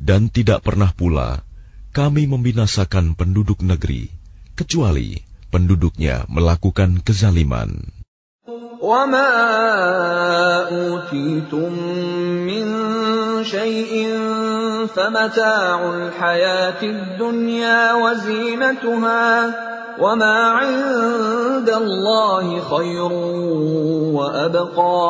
[0.00, 1.44] Dan tidak pernah pula
[1.92, 4.08] kami membinasakan penduduk negeri,
[4.56, 5.20] kecuali
[5.52, 8.00] penduduknya melakukan kezaliman.
[8.80, 9.32] وما
[10.72, 11.72] أوتيتم
[12.48, 12.64] من
[13.44, 13.92] شيء
[14.86, 19.26] فمتاع الحياة الدنيا وزينتها
[20.00, 23.12] وما عند الله خير
[24.16, 25.08] وأبقى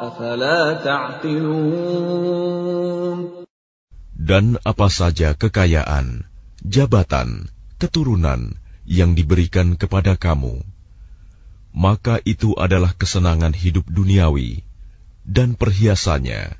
[0.00, 2.26] أفلا تعقلون
[4.26, 6.26] Dan apa saja kekayaan,
[6.66, 7.46] jabatan,
[7.78, 10.66] keturunan yang diberikan kepada kamu,
[11.70, 14.66] maka itu adalah kesenangan hidup duniawi
[15.22, 16.59] dan perhiasannya.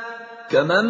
[0.50, 0.86] كمن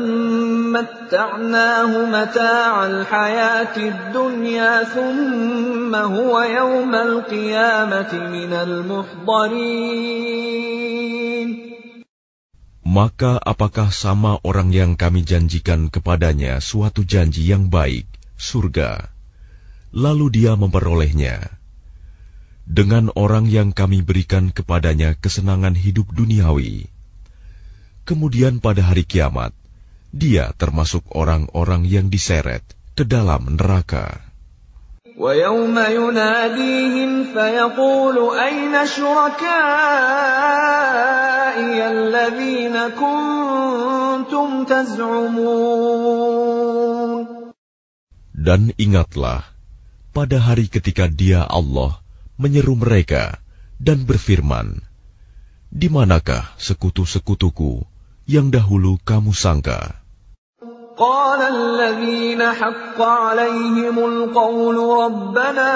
[0.73, 10.07] متعناه متاع الحياة الدنيا ثم هو يوم القيامة من المحضرين
[12.87, 19.13] Maka apakah sama orang yang kami janjikan kepadanya suatu janji yang baik, surga,
[19.91, 21.51] lalu dia memperolehnya,
[22.65, 26.90] dengan orang yang kami berikan kepadanya kesenangan hidup duniawi.
[28.07, 29.51] Kemudian pada hari kiamat,
[30.15, 32.63] dia termasuk orang-orang yang diseret
[32.95, 34.27] ke dalam neraka.
[35.17, 39.47] ويوم يناديهم فيقول أين شركائي
[41.89, 46.17] الذين كنتم تزعمون
[48.37, 49.43] Dan ingatlah,
[50.15, 51.99] pada hari ketika dia Allah
[52.39, 53.43] menyeru mereka
[53.83, 54.87] dan berfirman,
[55.71, 57.85] Di manakah sekutu-sekutuku
[58.27, 60.07] yang dahulu kamu sangka?
[60.97, 65.73] قال الذين حق عليهم القول ربنا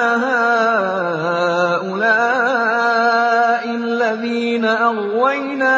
[1.77, 5.77] هؤلاء الذين أغوينا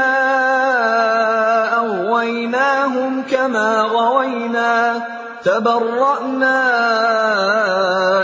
[1.82, 5.02] أغويناهم كما غوينا
[5.44, 6.62] تبرأنا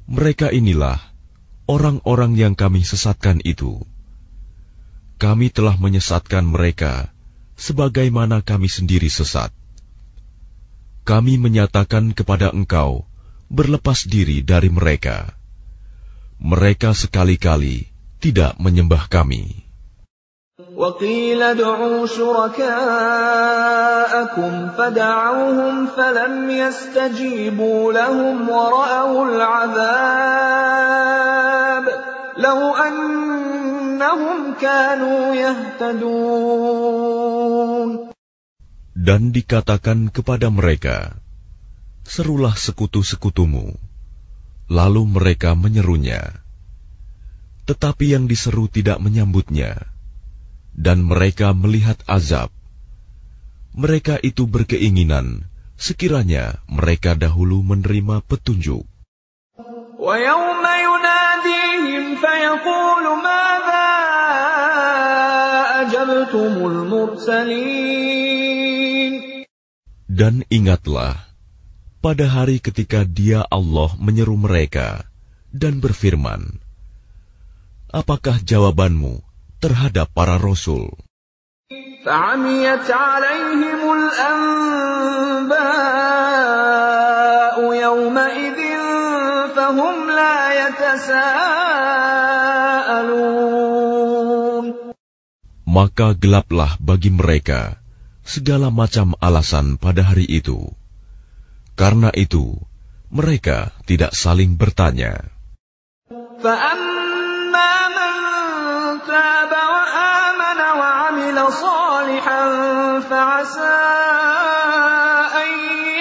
[0.03, 0.99] mereka inilah
[1.63, 3.79] orang-orang yang kami sesatkan itu.
[5.15, 7.07] Kami telah menyesatkan mereka
[7.55, 9.55] sebagaimana kami sendiri sesat.
[11.07, 13.07] Kami menyatakan kepada Engkau
[13.47, 15.35] berlepas diri dari mereka.
[16.43, 17.87] Mereka sekali-kali
[18.19, 19.63] tidak menyembah kami."
[20.73, 22.73] وقيل ادعوا شركاءكم
[24.77, 30.53] فدعوهم فلم يستجيبوا لهم ورأوا العذاب
[32.37, 36.93] لو أنهم كانوا يهتدون
[39.03, 41.19] Dan dikatakan kepada mereka,
[42.07, 43.75] Serulah sekutu-sekutumu.
[44.71, 46.43] Lalu mereka menyerunya.
[47.68, 49.76] tetapi yang diseru tidak menyambutnya,
[50.72, 52.48] dan mereka melihat azab.
[53.76, 55.44] Mereka itu berkeinginan
[55.76, 58.88] sekiranya mereka dahulu menerima petunjuk.
[70.08, 71.14] Dan ingatlah,
[72.00, 75.04] pada hari ketika dia Allah menyeru mereka
[75.52, 76.64] dan berfirman,
[77.93, 79.21] Apakah jawabanmu
[79.61, 80.89] terhadap para rasul.
[82.03, 85.53] فعميت عليهم الأنباء
[87.63, 88.59] يومئذ
[89.55, 90.37] فهم لا
[90.67, 91.63] يتساءلون
[95.73, 97.81] Maka gelaplah bagi mereka
[98.21, 100.69] segala macam alasan pada hari itu.
[101.73, 102.61] Karena itu,
[103.09, 105.33] mereka tidak saling bertanya.
[106.43, 106.96] فأما
[111.47, 112.43] صالحا
[112.99, 113.79] فعسى
[115.43, 115.49] أن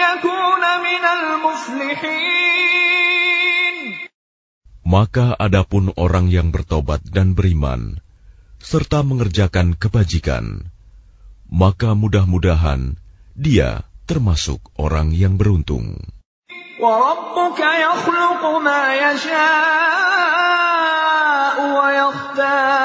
[0.05, 2.51] يكون من المفلحين
[4.83, 7.97] Maka adapun orang yang bertobat dan beriman,
[8.61, 10.69] serta mengerjakan kebajikan,
[11.49, 13.01] maka mudah-mudahan
[13.33, 15.97] dia termasuk orang yang beruntung.
[16.83, 20.03] وربك يخلق ما يشاء
[21.79, 22.76] ويختار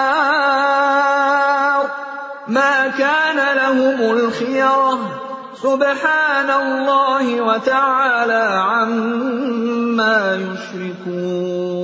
[5.63, 8.43] Subhanallah wa ta'ala
[8.83, 11.79] amma yushrikun.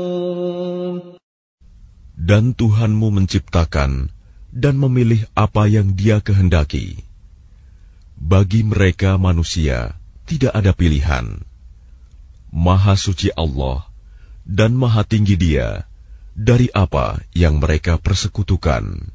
[2.18, 4.10] Dan Tuhanmu menciptakan
[4.50, 7.06] dan memilih apa yang dia kehendaki.
[8.18, 9.94] Bagi mereka manusia
[10.26, 11.46] tidak ada pilihan.
[12.50, 13.86] Maha suci Allah
[14.42, 15.86] dan maha tinggi dia
[16.34, 19.14] dari apa yang mereka persekutukan.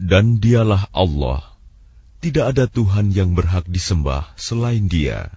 [0.00, 1.40] Dan dialah Allah,
[2.24, 5.28] tidak ada Tuhan yang berhak disembah selain Dia.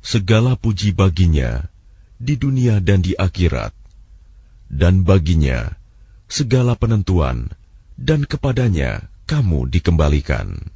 [0.00, 1.68] Segala puji baginya
[2.16, 3.76] di dunia dan di akhirat,
[4.72, 5.76] dan baginya
[6.32, 7.52] segala penentuan,
[8.00, 10.75] dan kepadanya kamu dikembalikan.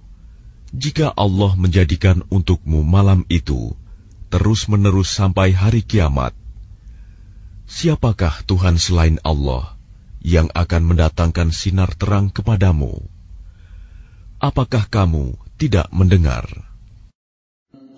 [0.71, 3.75] Jika Allah menjadikan untukmu malam itu
[4.31, 6.31] terus-menerus sampai hari kiamat,
[7.67, 9.75] siapakah Tuhan selain Allah
[10.23, 13.03] yang akan mendatangkan sinar terang kepadamu?
[14.39, 16.70] Apakah kamu tidak mendengar?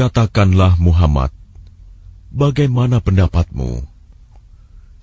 [0.00, 1.28] Katakanlah Muhammad,
[2.32, 3.84] bagaimana pendapatmu?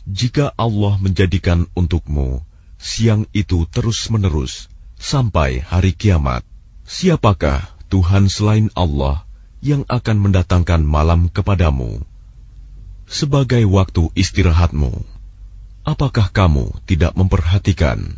[0.09, 2.41] Jika Allah menjadikan untukmu
[2.81, 6.41] siang itu terus-menerus sampai hari kiamat,
[6.81, 7.61] siapakah
[7.93, 9.21] Tuhan selain Allah
[9.61, 12.01] yang akan mendatangkan malam kepadamu
[13.05, 15.05] sebagai waktu istirahatmu?
[15.85, 18.17] Apakah kamu tidak memperhatikan?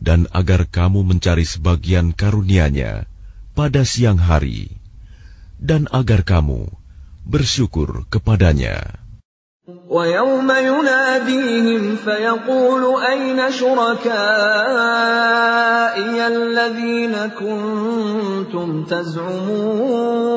[0.00, 3.08] dan agar kamu mencari sebagian karunia-Nya
[3.56, 4.68] pada siang hari,
[5.56, 6.68] dan agar kamu
[7.24, 9.06] bersyukur kepadanya.
[9.66, 14.06] ويوم يناديهم فيقول أين شركائي
[16.26, 20.36] الذين كنتم تزعمون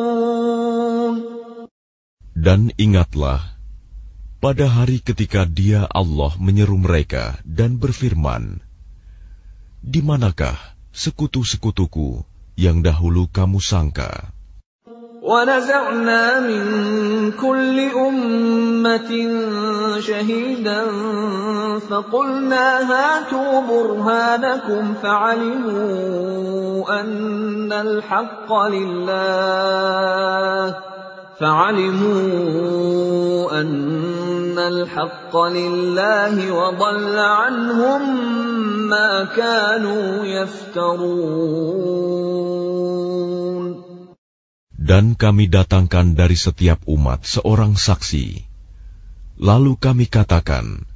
[2.40, 3.60] Dan ingatlah,
[4.42, 8.63] pada hari ketika dia Allah menyeru mereka dan berfirman,
[9.84, 10.58] di manakah
[10.92, 12.26] sekutu-sekutuku
[12.60, 14.36] yang dahulu kamu sangka?
[15.20, 16.64] ونزعنا من
[17.32, 19.12] كل أمة
[20.00, 20.86] شهيدا
[21.90, 26.40] فقلنا هاتوا برهانكم فعلموا
[27.02, 29.60] أن الحق لله
[31.40, 32.82] فعلموا
[33.62, 34.23] أن
[44.85, 48.45] dan kami datangkan dari setiap umat seorang saksi.
[49.41, 50.87] Lalu kami katakan,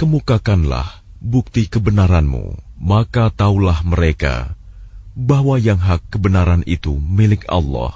[0.00, 4.56] Kemukakanlah bukti kebenaranmu, maka taulah mereka
[5.12, 7.92] bahwa yang hak kebenaran itu milik Allah,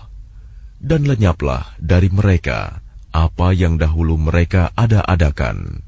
[0.84, 2.83] dan lenyaplah dari mereka.
[3.14, 5.86] Apa yang dahulu mereka ada-adakan.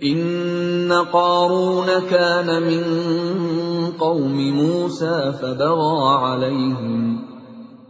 [0.00, 2.82] إن قارون كان من
[4.00, 7.20] قوم موسى فبغى عليهم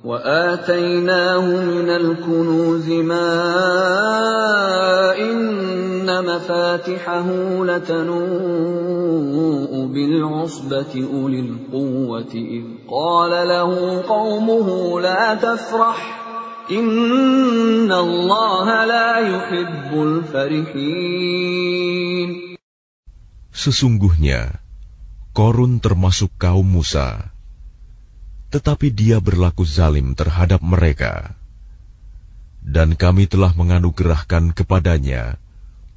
[0.04, 3.30] وآتيناه من الكنوز ما
[5.18, 7.26] إن مفاتحه
[7.64, 8.90] لتنوء
[9.86, 16.29] بالعصبة أولي القوة إذ قال له قومه لا تفرح
[23.54, 24.60] Sesungguhnya,
[25.30, 27.30] Korun termasuk kaum Musa,
[28.50, 31.38] tetapi dia berlaku zalim terhadap mereka.
[32.60, 35.38] Dan kami telah menganugerahkan kepadanya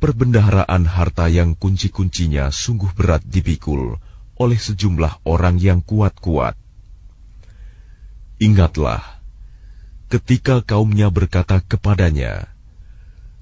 [0.03, 3.97] perbendaharaan harta yang kunci-kuncinya sungguh berat dipikul
[4.35, 6.59] oleh sejumlah orang yang kuat-kuat.
[8.43, 9.22] Ingatlah,
[10.12, 12.48] ketika kaumnya berkata kepadanya,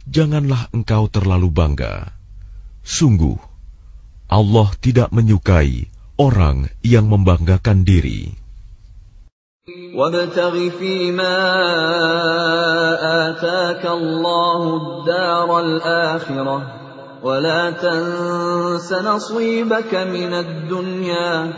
[0.07, 2.15] Janganlah engkau terlalu bangga.
[2.87, 3.43] Sungguh,
[4.31, 8.35] Allah tidak menyukai orang yang membanggakan diri.
[9.67, 11.37] وابتغ فيما
[13.27, 16.59] آتاك الله الدار الآخرة
[17.23, 21.53] ولا تنس نصيبك من الدنيا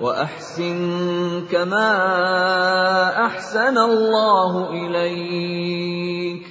[0.00, 1.90] واحسن كما
[3.26, 6.42] احسن الله اليك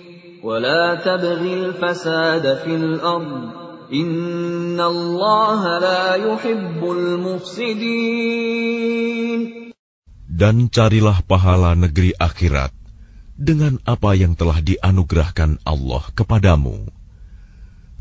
[0.43, 3.51] ولا تبغ الفساد في الارض
[3.93, 8.23] ان الله لا يحب المفسدين
[10.33, 12.73] Dan carilah pahala negeri akhirat
[13.37, 16.89] dengan apa yang telah dianugerahkan Allah kepadamu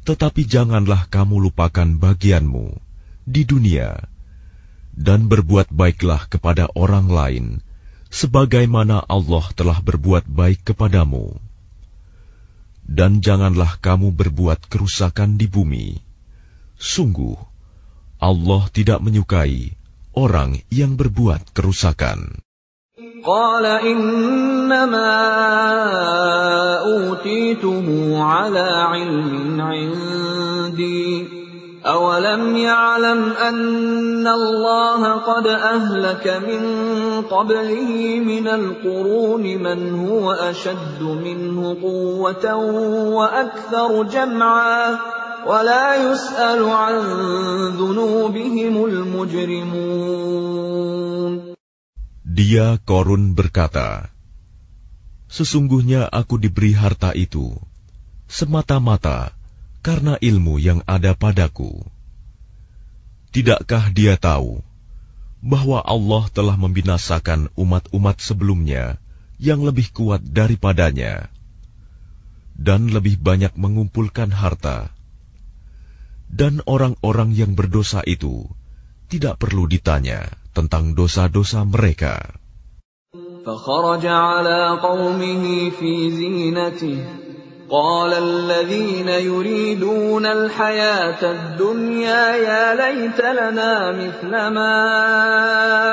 [0.03, 2.75] tetapi janganlah kamu lupakan bagianmu
[3.23, 4.11] di dunia,
[4.97, 7.47] dan berbuat baiklah kepada orang lain,
[8.13, 11.37] sebagaimana Allah telah berbuat baik kepadamu.
[12.85, 15.97] Dan janganlah kamu berbuat kerusakan di bumi.
[16.77, 17.39] Sungguh,
[18.21, 19.73] Allah tidak menyukai
[20.13, 22.43] orang yang berbuat kerusakan.
[23.23, 25.15] قال إنما
[26.83, 27.87] أوتيته
[28.19, 31.26] على علم عندي
[31.87, 36.63] أولم يعلم أن الله قد أهلك من
[37.27, 42.55] قبله من القرون من هو أشد منه قوة
[43.19, 44.99] وأكثر جمعا
[45.47, 46.95] ولا يسأل عن
[47.75, 50.23] ذنوبهم المجرمون
[52.33, 54.09] Dia Korun berkata,
[55.29, 57.53] Sesungguhnya aku diberi harta itu,
[58.25, 59.36] semata-mata
[59.87, 61.83] karena ilmu yang ada padaku.
[63.35, 64.63] Tidakkah dia tahu
[65.43, 69.03] bahwa Allah telah membinasakan umat-umat sebelumnya
[69.43, 71.27] yang lebih kuat daripadanya
[72.55, 74.93] dan lebih banyak mengumpulkan harta,
[76.31, 78.47] dan orang-orang yang berdosa itu
[79.11, 82.39] tidak perlu ditanya tentang dosa-dosa mereka.
[83.43, 87.26] فخرج على قومه في زينته
[87.73, 94.77] قال الذين يريدون الحياة الدنيا يا ليت لنا مثل ما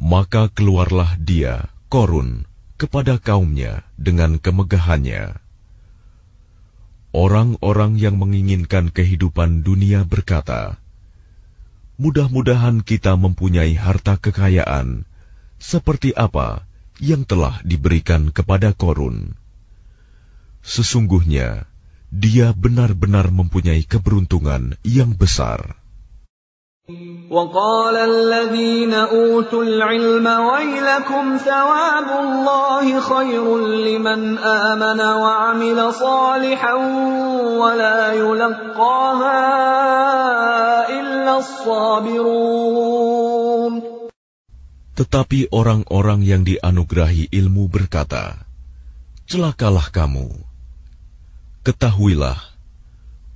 [0.04, 2.46] Maka keluarlah dia, Korun,
[2.76, 5.40] kepada kaumnya dengan kemegahannya.
[7.16, 10.78] Orang-orang yang menginginkan kehidupan dunia berkata,
[12.02, 15.06] "Mudah-mudahan kita mempunyai harta kekayaan
[15.62, 16.66] seperti apa
[16.98, 19.38] yang telah diberikan kepada Korun.
[20.64, 21.70] Sesungguhnya
[22.10, 25.84] dia benar-benar mempunyai keberuntungan yang besar."
[27.32, 36.74] وقال الذين أوتوا العلم ويلكم ثواب الله خير لمن آمن وعمل صالحا
[37.64, 39.42] ولا يلقاها
[40.90, 41.07] إلا الصابرون
[44.99, 48.35] tetapi orang-orang yang dianugerahi ilmu berkata,
[49.29, 50.27] Celakalah kamu.
[51.63, 52.41] Ketahuilah,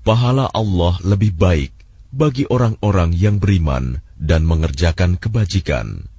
[0.03, 1.71] pahala Allah lebih baik
[2.11, 6.11] bagi orang-orang yang beriman dan mengerjakan kebajikan.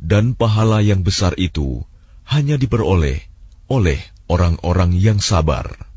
[0.00, 1.84] Dan pahala yang besar itu
[2.28, 3.20] hanya diperoleh
[3.68, 5.93] oleh orang-orang yang sabar.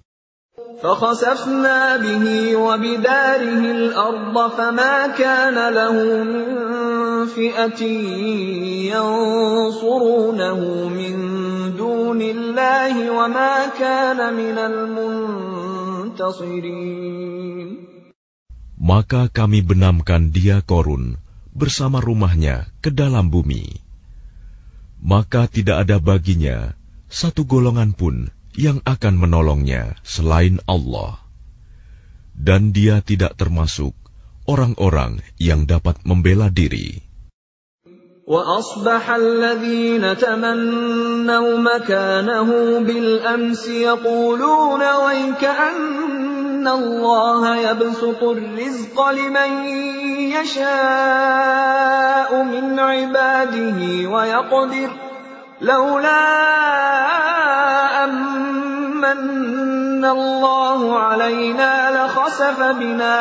[0.83, 2.24] فخسفنا به
[2.57, 6.47] وبداره الأرض فما كان له من
[7.26, 7.83] فئة
[8.93, 11.16] ينصرونه من
[11.76, 16.12] دون الله وما كان من المنتصرين
[18.83, 21.14] Maka kami benamkan dia Korun
[21.55, 23.78] bersama rumahnya ke dalam bumi.
[24.99, 26.74] Maka tidak ada baginya
[27.07, 31.20] satu golongan pun yang akan menolongnya selain Allah.
[32.33, 33.93] Dan dia tidak termasuk
[34.49, 37.12] orang-orang yang dapat membela diri.
[38.22, 49.51] وأصبح الذين تمنوا مكانه بالأمس يقولون ويكأن الله يبسط الرزق لمن
[50.39, 54.91] يشاء من عباده ويقدر
[55.61, 56.22] لولا
[58.97, 63.20] أمن الله علينا لخسف بنا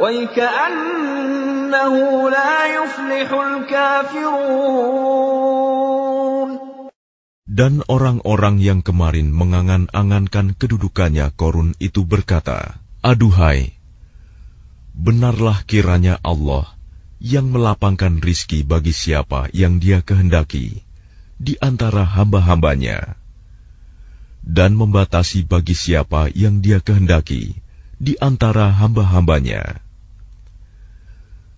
[0.00, 1.94] ويكأنه
[2.30, 4.68] لا يفلح الكافرون
[7.48, 13.74] Dan orang-orang yang kemarin mengangan-angankan kedudukannya Korun itu berkata, Aduhai,
[14.94, 16.70] benarlah kiranya Allah
[17.18, 20.86] yang melapangkan rizki bagi siapa yang dia kehendaki
[21.38, 23.18] di antara hamba-hambanya
[24.43, 27.63] dan membatasi bagi siapa yang dia kehendaki
[27.95, 29.79] di antara hamba-hambanya.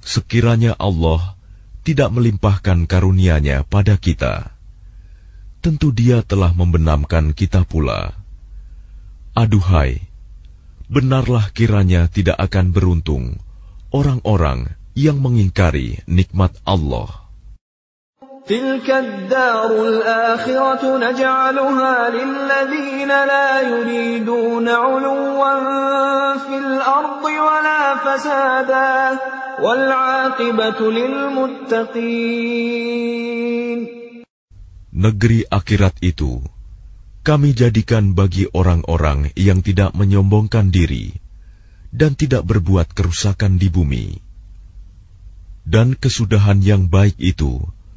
[0.05, 1.33] Sekiranya Allah
[1.81, 4.53] tidak melimpahkan karunia-Nya pada kita,
[5.65, 8.13] tentu dia telah membenamkan kita pula.
[9.33, 10.05] Aduhai,
[10.85, 13.41] benarlah kiranya tidak akan beruntung
[13.89, 17.24] orang-orang yang mengingkari nikmat Allah.
[18.46, 25.56] تلك الدار الآخرة نجعلها للذين لا يريدون علوا
[26.44, 29.18] في الأرض ولا فسادا
[29.64, 32.10] والعاقبة للمتقين
[34.92, 36.44] Negeri akhirat itu
[37.24, 41.16] kami jadikan bagi orang-orang yang tidak menyombongkan diri
[41.88, 44.20] dan tidak berbuat kerusakan di bumi.
[45.64, 47.64] Dan kesudahan yang baik itu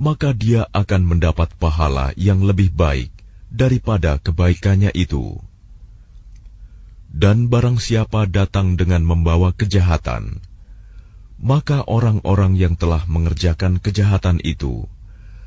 [0.00, 3.08] maka dia akan mendapat pahala yang lebih baik
[3.48, 5.40] daripada kebaikannya itu.
[7.08, 10.44] Dan barang siapa datang dengan membawa kejahatan,
[11.40, 14.84] maka orang-orang yang telah mengerjakan kejahatan itu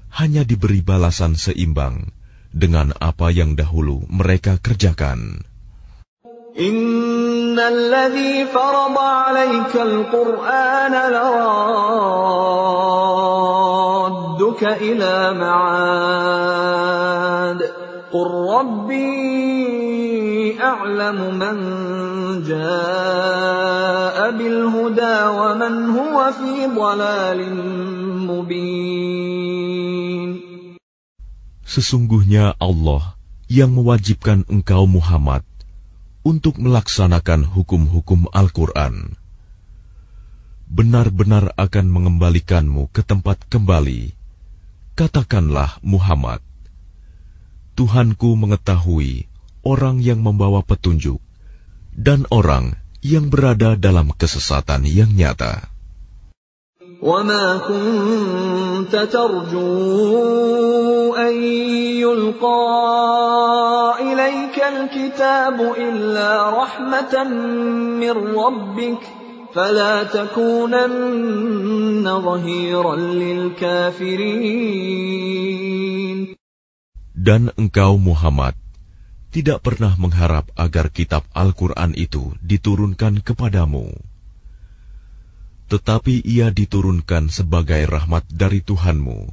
[0.09, 2.09] hanya diberi balasan seimbang
[2.49, 5.45] dengan apa yang dahulu mereka kerjakan.
[6.59, 10.93] إن الذي فرض عليك القرآن
[14.53, 16.81] لرادك إلى معاد
[18.13, 19.09] قل ربي
[20.61, 21.55] أعلم من
[22.45, 27.39] جاء بالهدى ومن هو في ضلال
[28.29, 29.49] مبين
[31.69, 33.13] Sesungguhnya Allah
[33.45, 35.45] yang mewajibkan engkau Muhammad
[36.25, 39.13] untuk melaksanakan hukum-hukum Al-Quran.
[40.65, 44.12] Benar-benar akan mengembalikanmu ke tempat kembali.
[44.99, 46.43] Katakanlah Muhammad,
[47.79, 49.31] Tuhanku mengetahui
[49.63, 51.23] orang yang membawa petunjuk
[51.95, 55.71] dan orang yang berada dalam kesesatan yang nyata.
[56.99, 59.55] وما كنت ترجو
[61.15, 61.33] أن
[62.03, 62.65] يلقى
[64.03, 67.23] إليك الكتاب إلا رحمة
[68.03, 69.03] من ربك
[69.53, 74.59] فلا تكونن ظهيرا للكافرين
[77.19, 78.55] Dan engkau Muhammad
[79.29, 83.93] tidak pernah mengharap agar kitab Al-Quran itu diturunkan kepadamu.
[85.69, 89.29] Tetapi ia diturunkan sebagai rahmat dari Tuhanmu.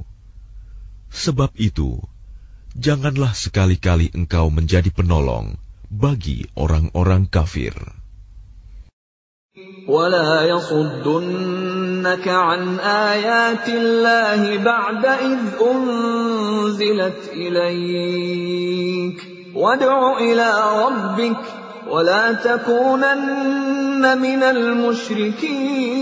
[1.09, 1.97] Sebab itu,
[2.77, 5.57] janganlah sekali-kali engkau menjadi penolong
[5.89, 7.73] bagi orang-orang kafir.
[9.87, 19.17] ولا يصدنك عن آيات الله بعد إذ أنزلت إليك
[19.55, 20.49] وادع إلى
[20.83, 21.39] ربك
[21.87, 25.97] ولا تكونن من المشركين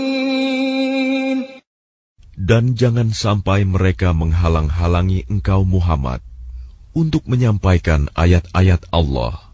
[2.46, 6.22] Dan jangan sampai mereka menghalang-halangi engkau Muhammad
[6.94, 9.49] untuk menyampaikan ayat-ayat Allah.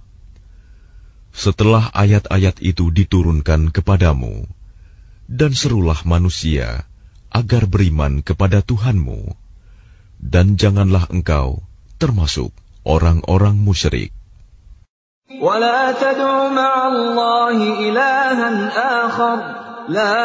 [1.37, 4.45] Setelah ayat-ayat itu diturunkan kepadamu,
[5.33, 6.85] dan serulah manusia
[7.33, 9.33] agar beriman kepada Tuhanmu,
[10.21, 11.65] dan janganlah engkau
[11.97, 12.53] termasuk
[12.85, 14.13] orang-orang musyrik.
[15.33, 17.57] ولا تدع مع الله
[17.89, 18.51] إلها
[19.09, 19.37] آخر
[19.89, 20.21] لا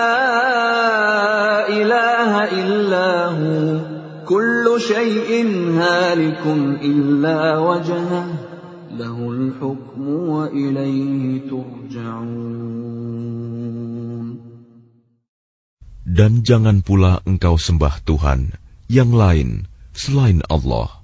[1.71, 3.79] إله إلا هو
[4.27, 5.31] كل شيء
[5.79, 6.43] هالك
[6.83, 8.25] إلا وجهه
[16.12, 18.52] dan jangan pula engkau sembah Tuhan
[18.92, 19.64] yang lain
[19.96, 21.02] selain Allah.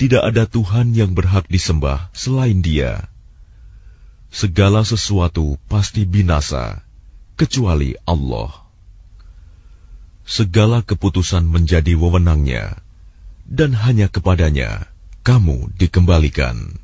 [0.00, 3.04] Tidak ada Tuhan yang berhak disembah selain Dia.
[4.32, 6.80] Segala sesuatu pasti binasa,
[7.36, 8.48] kecuali Allah.
[10.24, 12.80] Segala keputusan menjadi wewenangnya,
[13.44, 14.89] dan hanya kepadanya
[15.20, 16.78] kamu dikembalikan.